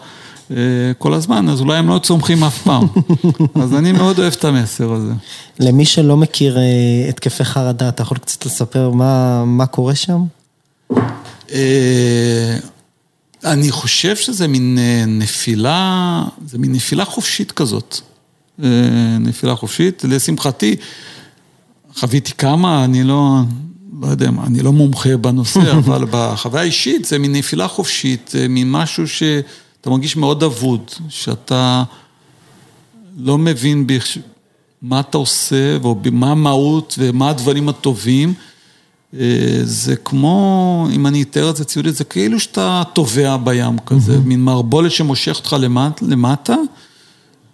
כל 0.97 1.13
הזמן, 1.13 1.49
אז 1.49 1.61
אולי 1.61 1.77
הם 1.77 1.89
לא 1.89 1.99
צומחים 1.99 2.43
אף 2.43 2.61
פעם. 2.61 2.87
אז 3.63 3.73
אני 3.73 3.91
מאוד 3.91 4.19
אוהב 4.19 4.33
את 4.33 4.45
המסר 4.45 4.93
הזה. 4.93 5.11
למי 5.59 5.85
שלא 5.85 6.17
מכיר 6.17 6.57
התקפי 7.09 7.43
חרדה, 7.43 7.89
אתה 7.89 8.01
יכול 8.01 8.17
קצת 8.17 8.45
לספר 8.45 8.89
מה, 8.89 9.43
מה 9.45 9.65
קורה 9.65 9.95
שם? 9.95 10.23
אה, 11.51 12.57
אני 13.43 13.71
חושב 13.71 14.15
שזה 14.15 14.47
מין 14.47 14.77
אה, 14.81 15.03
נפילה, 15.07 16.23
זה 16.47 16.57
מין 16.57 16.71
נפילה 16.71 17.05
חופשית 17.05 17.51
כזאת. 17.51 17.97
אה, 18.63 18.69
נפילה 19.19 19.55
חופשית, 19.55 20.03
לשמחתי, 20.03 20.75
חוויתי 21.95 22.31
כמה, 22.37 22.85
אני 22.85 23.03
לא, 23.03 23.39
לא 24.01 24.07
יודע, 24.07 24.29
אני 24.47 24.59
לא 24.59 24.73
מומחה 24.73 25.17
בנושא, 25.17 25.71
אבל 25.79 26.05
בחוויה 26.11 26.61
האישית 26.61 27.05
זה 27.05 27.19
מין 27.19 27.31
נפילה 27.35 27.67
חופשית, 27.67 28.31
מין 28.49 28.71
משהו 28.71 29.07
שאתה 29.07 29.89
מרגיש 29.89 30.15
מאוד 30.15 30.43
אבוד, 30.43 30.91
שאתה 31.09 31.83
לא 33.17 33.37
מבין 33.37 33.87
מה 34.81 34.99
אתה 34.99 35.17
עושה, 35.17 35.77
ומה 36.03 36.31
המהות 36.31 36.95
ומה 36.99 37.29
הדברים 37.29 37.69
הטובים. 37.69 38.33
אה, 39.19 39.59
זה 39.63 39.95
כמו, 39.95 40.87
אם 40.91 41.07
אני 41.07 41.21
אתאר 41.21 41.49
את 41.49 41.55
זה 41.55 41.65
ציורית, 41.65 41.95
זה 41.95 42.03
כאילו 42.03 42.39
שאתה 42.39 42.83
טובע 42.93 43.37
בים 43.37 43.79
כזה, 43.85 44.17
מין 44.17 44.41
מערבולת 44.41 44.91
שמושך 44.91 45.35
אותך 45.35 45.55
למטה, 46.01 46.55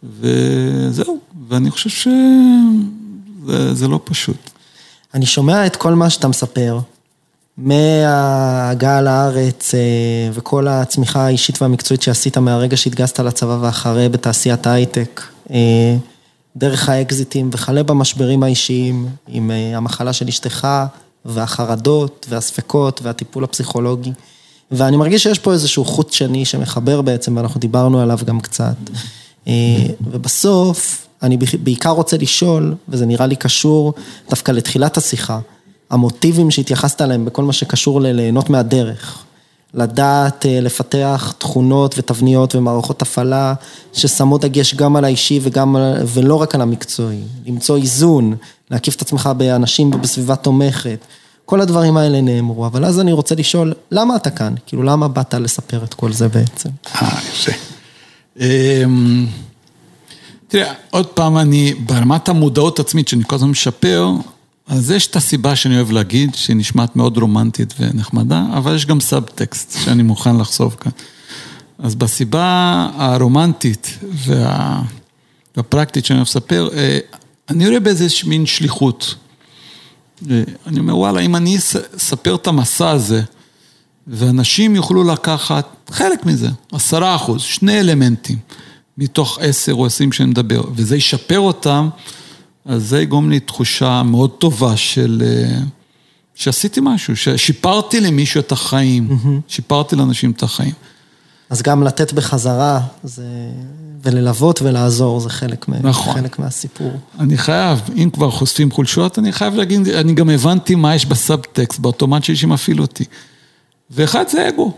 וזהו, 0.03 1.19
ואני 1.49 1.71
חושב 1.71 1.89
שזה 1.89 3.87
לא 3.87 3.99
פשוט. 4.03 4.49
אני 5.13 5.25
שומע 5.25 5.65
את 5.65 5.75
כל 5.75 5.93
מה 5.93 6.09
שאתה 6.09 6.27
מספר, 6.27 6.79
מההגעה 7.57 9.01
לארץ 9.01 9.75
אה, 9.75 9.79
וכל 10.33 10.67
הצמיחה 10.67 11.25
האישית 11.25 11.61
והמקצועית 11.61 12.01
שעשית 12.01 12.37
מהרגע 12.37 12.77
שהתגייסת 12.77 13.19
לצבא 13.19 13.57
ואחרי 13.61 14.09
בתעשיית 14.09 14.67
ההייטק, 14.67 15.21
אה, 15.51 15.95
דרך 16.55 16.89
האקזיטים 16.89 17.49
וכלה 17.53 17.83
במשברים 17.83 18.43
האישיים 18.43 19.07
עם 19.27 19.51
המחלה 19.75 20.13
של 20.13 20.27
אשתך. 20.27 20.67
והחרדות 21.25 22.25
והספקות 22.29 23.01
והטיפול 23.03 23.43
הפסיכולוגי. 23.43 24.11
ואני 24.71 24.97
מרגיש 24.97 25.23
שיש 25.23 25.39
פה 25.39 25.53
איזשהו 25.53 25.85
חוט 25.85 26.13
שני 26.13 26.45
שמחבר 26.45 27.01
בעצם, 27.01 27.37
ואנחנו 27.37 27.59
דיברנו 27.59 28.01
עליו 28.01 28.19
גם 28.25 28.39
קצת. 28.39 28.75
אה, 29.47 29.53
ובסוף, 30.01 31.07
אני 31.23 31.37
בעיקר 31.37 31.89
רוצה 31.89 32.17
לשאול, 32.17 32.75
וזה 32.89 33.05
נראה 33.05 33.27
לי 33.27 33.35
קשור 33.35 33.93
דווקא 34.29 34.51
לתחילת 34.51 34.97
השיחה, 34.97 35.39
המוטיבים 35.89 36.51
שהתייחסת 36.51 37.01
אליהם 37.01 37.25
בכל 37.25 37.43
מה 37.43 37.53
שקשור 37.53 38.01
לליהנות 38.01 38.49
מהדרך. 38.49 39.23
לדעת 39.73 40.45
לפתח 40.49 41.33
תכונות 41.37 41.95
ותבניות 41.97 42.55
ומערכות 42.55 43.01
הפעלה 43.01 43.53
ששמות 43.93 44.41
דגש 44.41 44.75
גם 44.75 44.95
על 44.95 45.05
האישי 45.05 45.39
וגם, 45.43 45.75
ולא 46.07 46.35
רק 46.35 46.55
על 46.55 46.61
המקצועי. 46.61 47.21
למצוא 47.45 47.77
איזון, 47.77 48.35
להקיף 48.71 48.95
את 48.95 49.01
עצמך 49.01 49.29
באנשים 49.37 49.93
ובסביבה 49.93 50.35
תומכת. 50.35 51.05
כל 51.45 51.61
הדברים 51.61 51.97
האלה 51.97 52.21
נאמרו, 52.21 52.65
אבל 52.65 52.85
אז 52.85 52.99
אני 52.99 53.11
רוצה 53.11 53.35
לשאול, 53.35 53.73
למה 53.91 54.15
אתה 54.15 54.29
כאן? 54.29 54.53
כאילו, 54.65 54.83
למה 54.83 55.07
באת 55.07 55.33
לספר 55.33 55.83
את 55.83 55.93
כל 55.93 56.11
זה 56.13 56.27
בעצם? 56.27 56.69
אה, 56.95 57.19
יפה. 57.33 57.51
אמ, 58.39 59.27
תראה, 60.47 60.73
עוד 60.89 61.05
פעם, 61.05 61.37
אני, 61.37 61.73
ברמת 61.73 62.29
המודעות 62.29 62.79
עצמית 62.79 63.07
שאני 63.07 63.23
כל 63.27 63.35
הזמן 63.35 63.49
משפר, 63.49 64.11
אז 64.69 64.91
יש 64.91 65.07
את 65.07 65.15
הסיבה 65.15 65.55
שאני 65.55 65.75
אוהב 65.75 65.91
להגיד, 65.91 66.35
שהיא 66.35 66.55
נשמעת 66.55 66.95
מאוד 66.95 67.17
רומנטית 67.17 67.73
ונחמדה, 67.79 68.45
אבל 68.53 68.75
יש 68.75 68.85
גם 68.85 68.99
סאבטקסט 68.99 69.77
שאני 69.85 70.03
מוכן 70.03 70.37
לחשוף 70.37 70.75
כאן. 70.75 70.91
אז 71.79 71.95
בסיבה 71.95 72.89
הרומנטית 72.95 73.97
וה... 74.01 74.81
והפרקטית 75.57 76.05
שאני 76.05 76.17
אוהב 76.17 76.27
לספר, 76.27 76.69
אה, 76.73 76.99
אני 77.49 77.67
רואה 77.67 77.79
באיזה 77.79 78.07
מין 78.25 78.45
שליחות. 78.45 79.15
אה, 80.31 80.43
אני 80.67 80.79
אומר, 80.79 80.97
וואלה, 80.97 81.19
אם 81.19 81.35
אני 81.35 81.57
אספר 81.57 82.35
את 82.35 82.47
המסע 82.47 82.89
הזה, 82.89 83.21
ואנשים 84.07 84.75
יוכלו 84.75 85.03
לקחת 85.03 85.67
חלק 85.91 86.25
מזה, 86.25 86.49
עשרה 86.71 87.15
אחוז, 87.15 87.41
שני 87.41 87.79
אלמנטים, 87.79 88.37
מתוך 88.97 89.39
עשר 89.41 89.73
או 89.73 89.85
עשרים 89.85 90.11
שאני 90.11 90.29
מדבר, 90.29 90.61
וזה 90.75 90.97
ישפר 90.97 91.39
אותם, 91.39 91.89
אז 92.65 92.89
זה 92.89 93.01
יגרום 93.01 93.29
לי 93.29 93.39
תחושה 93.39 94.03
מאוד 94.03 94.29
טובה 94.29 94.77
של... 94.77 95.23
אה, 95.25 95.59
שעשיתי 96.35 96.79
משהו, 96.83 97.15
ששיפרתי 97.15 97.99
למישהו 97.99 98.39
את 98.39 98.51
החיים, 98.51 99.09
mm-hmm. 99.09 99.27
שיפרתי 99.47 99.95
לאנשים 99.95 100.31
את 100.31 100.43
החיים. 100.43 100.73
אז 101.49 101.61
גם 101.61 101.83
לתת 101.83 102.13
בחזרה, 102.13 102.81
זה... 103.03 103.23
וללוות 104.03 104.61
ולעזור, 104.61 105.19
זה 105.19 105.29
חלק, 105.29 105.65
נכון. 105.69 106.13
חלק 106.13 106.39
מהסיפור. 106.39 106.91
אני 107.19 107.37
חייב, 107.37 107.79
אם 107.95 108.09
כבר 108.13 108.31
חושפים 108.31 108.71
חולשות, 108.71 109.19
אני 109.19 109.31
חייב 109.31 109.55
להגיד, 109.55 109.87
אני 109.87 110.13
גם 110.13 110.29
הבנתי 110.29 110.75
מה 110.75 110.95
יש 110.95 111.05
בסאבטקסט, 111.05 111.79
באוטומט 111.79 112.23
שלי 112.23 112.35
שמפעיל 112.35 112.81
אותי. 112.81 113.03
ואחד 113.91 114.27
זה 114.27 114.49
אגו. 114.49 114.73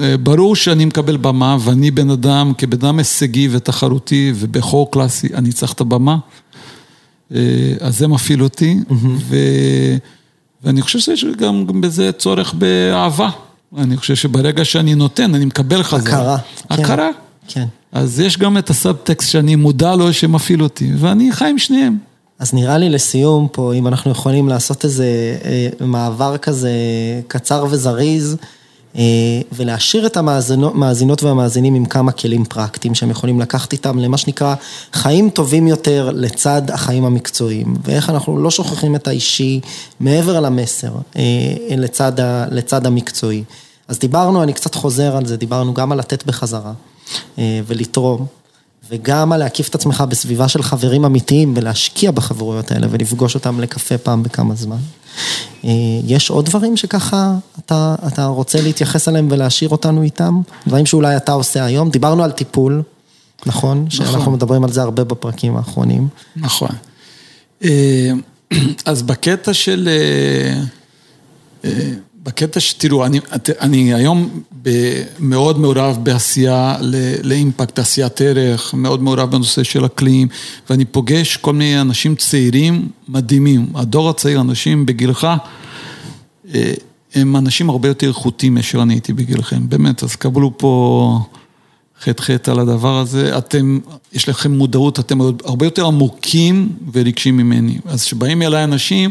אה, 0.00 0.16
ברור 0.16 0.56
שאני 0.56 0.84
מקבל 0.84 1.16
במה, 1.16 1.56
ואני 1.60 1.90
בן 1.90 2.10
אדם, 2.10 2.52
כבן 2.58 2.72
אדם 2.72 2.98
הישגי 2.98 3.48
ותחרותי, 3.50 4.32
ובחור 4.36 4.90
קלאסי, 4.90 5.34
אני 5.34 5.52
צריך 5.52 5.72
את 5.72 5.80
הבמה. 5.80 6.16
אה, 7.34 7.40
אז 7.80 7.98
זה 7.98 8.08
מפעיל 8.08 8.42
אותי. 8.42 8.78
ו... 9.28 9.36
ואני 10.64 10.82
חושב 10.82 10.98
שיש 10.98 11.24
גם, 11.24 11.80
בזה 11.80 12.12
צורך 12.12 12.54
באהבה. 12.54 13.30
אני 13.78 13.96
חושב 13.96 14.14
שברגע 14.14 14.64
שאני 14.64 14.94
נותן, 14.94 15.34
אני 15.34 15.44
מקבל 15.44 15.82
חזרה. 15.82 16.34
הכרה. 16.70 16.84
הכרה. 16.84 17.10
כן. 17.48 17.66
אז 17.92 18.20
יש 18.20 18.38
גם 18.38 18.58
את 18.58 18.70
הסאבטקסט 18.70 19.30
שאני 19.30 19.56
מודע 19.56 19.96
לו 19.96 20.12
שמפעיל 20.12 20.62
אותי, 20.62 20.90
ואני 20.96 21.32
חי 21.32 21.48
עם 21.50 21.58
שניהם. 21.58 21.98
אז 22.38 22.54
נראה 22.54 22.78
לי 22.78 22.88
לסיום 22.88 23.48
פה, 23.52 23.74
אם 23.74 23.86
אנחנו 23.86 24.10
יכולים 24.10 24.48
לעשות 24.48 24.84
איזה 24.84 25.06
אה, 25.44 25.86
מעבר 25.86 26.36
כזה 26.36 26.70
קצר 27.28 27.66
וזריז, 27.70 28.36
ולהשאיר 29.52 30.06
את 30.06 30.16
המאזינות 30.16 31.22
והמאזינים 31.22 31.74
עם 31.74 31.84
כמה 31.86 32.12
כלים 32.12 32.44
פרקטיים 32.44 32.94
שהם 32.94 33.10
יכולים 33.10 33.40
לקחת 33.40 33.72
איתם 33.72 33.98
למה 33.98 34.18
שנקרא 34.18 34.54
חיים 34.92 35.30
טובים 35.30 35.66
יותר 35.66 36.10
לצד 36.14 36.62
החיים 36.70 37.04
המקצועיים, 37.04 37.76
ואיך 37.84 38.10
אנחנו 38.10 38.38
לא 38.38 38.50
שוכחים 38.50 38.94
את 38.94 39.08
האישי 39.08 39.60
מעבר 40.00 40.40
למסר 40.40 40.92
אה, 41.16 41.22
לצד, 41.76 42.12
לצד 42.50 42.86
המקצועי. 42.86 43.44
אז 43.88 43.98
דיברנו, 43.98 44.42
אני 44.42 44.52
קצת 44.52 44.74
חוזר 44.74 45.16
על 45.16 45.26
זה, 45.26 45.36
דיברנו 45.36 45.74
גם 45.74 45.92
על 45.92 45.98
לתת 45.98 46.26
בחזרה 46.26 46.72
ולתרום. 47.38 48.26
וגם 48.90 49.32
על 49.32 49.38
להקיף 49.40 49.68
את 49.68 49.74
עצמך 49.74 50.04
בסביבה 50.08 50.48
של 50.48 50.62
חברים 50.62 51.04
אמיתיים 51.04 51.54
ולהשקיע 51.56 52.10
בחברויות 52.10 52.70
האלה 52.70 52.86
ולפגוש 52.90 53.34
אותם 53.34 53.60
לקפה 53.60 53.98
פעם 53.98 54.22
בכמה 54.22 54.54
זמן. 54.54 54.76
אה, 55.64 55.70
יש 56.04 56.30
עוד 56.30 56.46
דברים 56.46 56.76
שככה 56.76 57.34
אתה, 57.58 57.94
אתה 58.06 58.26
רוצה 58.26 58.60
להתייחס 58.60 59.08
אליהם 59.08 59.28
ולהשאיר 59.30 59.70
אותנו 59.70 60.02
איתם? 60.02 60.40
דברים 60.66 60.86
שאולי 60.86 61.16
אתה 61.16 61.32
עושה 61.32 61.64
היום? 61.64 61.90
דיברנו 61.90 62.24
על 62.24 62.30
טיפול, 62.30 62.82
נכון? 63.46 63.84
נכון. 63.86 63.90
שאנחנו 63.90 64.32
מדברים 64.32 64.64
על 64.64 64.72
זה 64.72 64.82
הרבה 64.82 65.04
בפרקים 65.04 65.56
האחרונים. 65.56 66.08
נכון. 66.36 66.70
אה, 67.64 68.10
אז 68.84 69.02
בקטע 69.02 69.54
של... 69.54 69.88
בקטע 72.28 72.60
שתראו, 72.60 73.06
אני, 73.06 73.20
אני 73.60 73.94
היום 73.94 74.40
מאוד 75.18 75.58
מעורב 75.58 75.98
בעשייה 76.02 76.76
לאימפקט, 77.22 77.78
עשיית 77.78 78.20
ערך, 78.20 78.74
מאוד 78.74 79.02
מעורב 79.02 79.30
בנושא 79.30 79.62
של 79.62 79.86
אקלים, 79.86 80.28
ואני 80.70 80.84
פוגש 80.84 81.36
כל 81.36 81.52
מיני 81.52 81.80
אנשים 81.80 82.14
צעירים 82.14 82.88
מדהימים. 83.08 83.66
הדור 83.74 84.10
הצעיר, 84.10 84.40
אנשים 84.40 84.86
בגילך, 84.86 85.28
אה, 86.54 86.72
הם 87.14 87.36
אנשים 87.36 87.70
הרבה 87.70 87.88
יותר 87.88 88.08
איכותיים 88.08 88.54
מאשר 88.54 88.82
אני 88.82 88.94
הייתי 88.94 89.12
בגילכם, 89.12 89.68
באמת, 89.68 90.02
אז 90.02 90.16
קבלו 90.16 90.58
פה 90.58 91.20
חטא 92.00 92.22
חטא 92.22 92.50
על 92.50 92.60
הדבר 92.60 92.98
הזה. 92.98 93.38
אתם, 93.38 93.78
יש 94.12 94.28
לכם 94.28 94.52
מודעות, 94.52 95.00
אתם 95.00 95.20
הרבה 95.20 95.66
יותר 95.66 95.86
עמוקים 95.86 96.72
ורגשים 96.92 97.36
ממני. 97.36 97.78
אז 97.86 98.04
כשבאים 98.04 98.42
אליי 98.42 98.64
אנשים, 98.64 99.10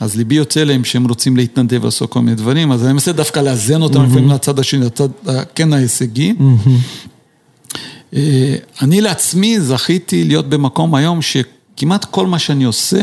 אז 0.00 0.16
ליבי 0.16 0.34
יוצא 0.34 0.64
להם 0.64 0.84
שהם 0.84 1.08
רוצים 1.08 1.36
להתנדב 1.36 1.78
ולעשות 1.82 2.10
כל 2.10 2.20
מיני 2.20 2.36
דברים, 2.36 2.72
אז 2.72 2.84
אני 2.84 2.92
מנסה 2.92 3.12
דווקא 3.12 3.40
לאזן 3.40 3.82
אותם 3.82 4.04
לפעמים 4.04 4.28
לצד 4.28 4.58
השני, 4.58 4.84
לצד 4.84 5.08
כן 5.54 5.72
ההישגי. 5.72 6.34
אה, 8.14 8.56
אני 8.82 9.00
לעצמי 9.00 9.60
זכיתי 9.60 10.24
להיות 10.24 10.48
במקום 10.48 10.94
היום 10.94 11.18
שכמעט 11.22 12.04
כל 12.04 12.26
מה 12.26 12.38
שאני 12.38 12.64
עושה, 12.64 13.00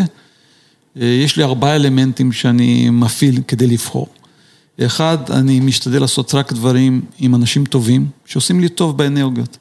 אה, 1.01 1.05
יש 1.05 1.37
לי 1.37 1.43
ארבעה 1.43 1.75
אלמנטים 1.75 2.31
שאני 2.31 2.89
מפעיל 2.89 3.41
כדי 3.47 3.67
לבחור. 3.67 4.07
אחד, 4.81 5.17
אני 5.29 5.59
משתדל 5.59 6.01
לעשות 6.01 6.35
רק 6.35 6.53
דברים 6.53 7.01
עם 7.19 7.35
אנשים 7.35 7.65
טובים, 7.65 8.07
שעושים 8.25 8.59
לי 8.59 8.69
טוב 8.69 8.97
באנרגיות. 8.97 9.57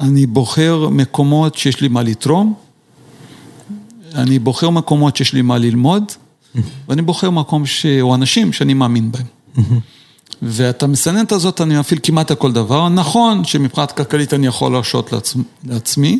אני 0.00 0.26
בוחר 0.26 0.88
מקומות 0.88 1.56
שיש 1.56 1.80
לי 1.80 1.88
מה 1.88 2.02
לתרום, 2.02 2.54
אני 4.14 4.38
בוחר 4.38 4.70
מקומות 4.70 5.16
שיש 5.16 5.32
לי 5.32 5.42
מה 5.42 5.58
ללמוד, 5.58 6.04
ואני 6.88 7.02
בוחר 7.02 7.30
מקום 7.30 7.66
ש... 7.66 7.86
או 8.00 8.14
אנשים 8.14 8.52
שאני 8.52 8.74
מאמין 8.74 9.12
בהם. 9.12 9.26
ואת 10.42 10.82
המסננת 10.82 11.32
הזאת 11.32 11.60
אני 11.60 11.78
מפעיל 11.78 12.00
כמעט 12.02 12.30
על 12.30 12.36
כל 12.36 12.52
דבר. 12.52 12.88
נכון 12.88 13.44
שמבחינת 13.44 13.92
כלכלית 13.92 14.34
אני 14.34 14.46
יכול 14.46 14.72
להרשות 14.72 15.12
לעצ... 15.12 15.36
לעצמי, 15.64 16.18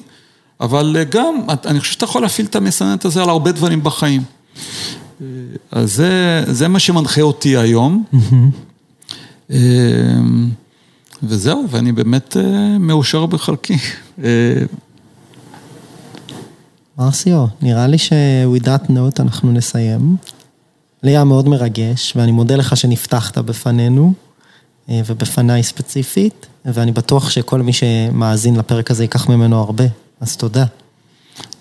אבל 0.61 0.97
גם, 1.11 1.35
אני 1.67 1.81
חושב 1.81 1.93
שאתה 1.93 2.05
יכול 2.05 2.23
להפעיל 2.23 2.47
את 2.47 2.57
המסננת 2.57 3.05
הזה 3.05 3.23
על 3.23 3.29
הרבה 3.29 3.53
דברים 3.53 3.83
בחיים. 3.83 4.23
אז 5.71 5.95
זה, 5.95 6.43
זה 6.47 6.69
מה 6.69 6.79
שמנחה 6.79 7.21
אותי 7.21 7.57
היום. 7.57 8.05
אמ, 9.51 9.57
וזהו, 11.23 11.65
ואני 11.71 11.93
באמת 11.93 12.37
אה, 12.37 12.79
מאושר 12.79 13.27
בחלקי. 13.27 13.77
אה, 16.99 17.05
מרסיו, 17.05 17.47
נראה 17.63 17.87
לי 17.87 17.99
ש-with 17.99 18.65
that 18.65 18.91
note 18.91 19.21
אנחנו 19.21 19.53
נסיים. 19.53 20.17
לי 21.03 21.11
היה 21.11 21.25
מאוד 21.25 21.49
מרגש, 21.49 22.13
ואני 22.17 22.33
מודה 22.33 22.57
לך 22.57 22.77
שנפתחת 22.77 23.39
בפנינו, 23.39 24.13
אה, 24.89 25.01
ובפניי 25.07 25.63
ספציפית, 25.63 26.47
ואני 26.65 26.93
בטוח 26.93 27.31
שכל 27.31 27.63
מי 27.63 27.73
שמאזין 27.73 28.57
לפרק 28.57 28.91
הזה 28.91 29.05
ייקח 29.05 29.29
ממנו 29.29 29.61
הרבה, 29.61 29.85
אז 30.21 30.37
תודה. 30.37 30.65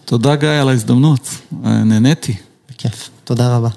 תודה 0.05 0.35
גיא 0.35 0.49
על 0.49 0.69
ההזדמנות, 0.69 1.29
נהניתי. 1.61 2.35
בכיף, 2.69 3.09
תודה 3.23 3.55
רבה. 3.55 3.69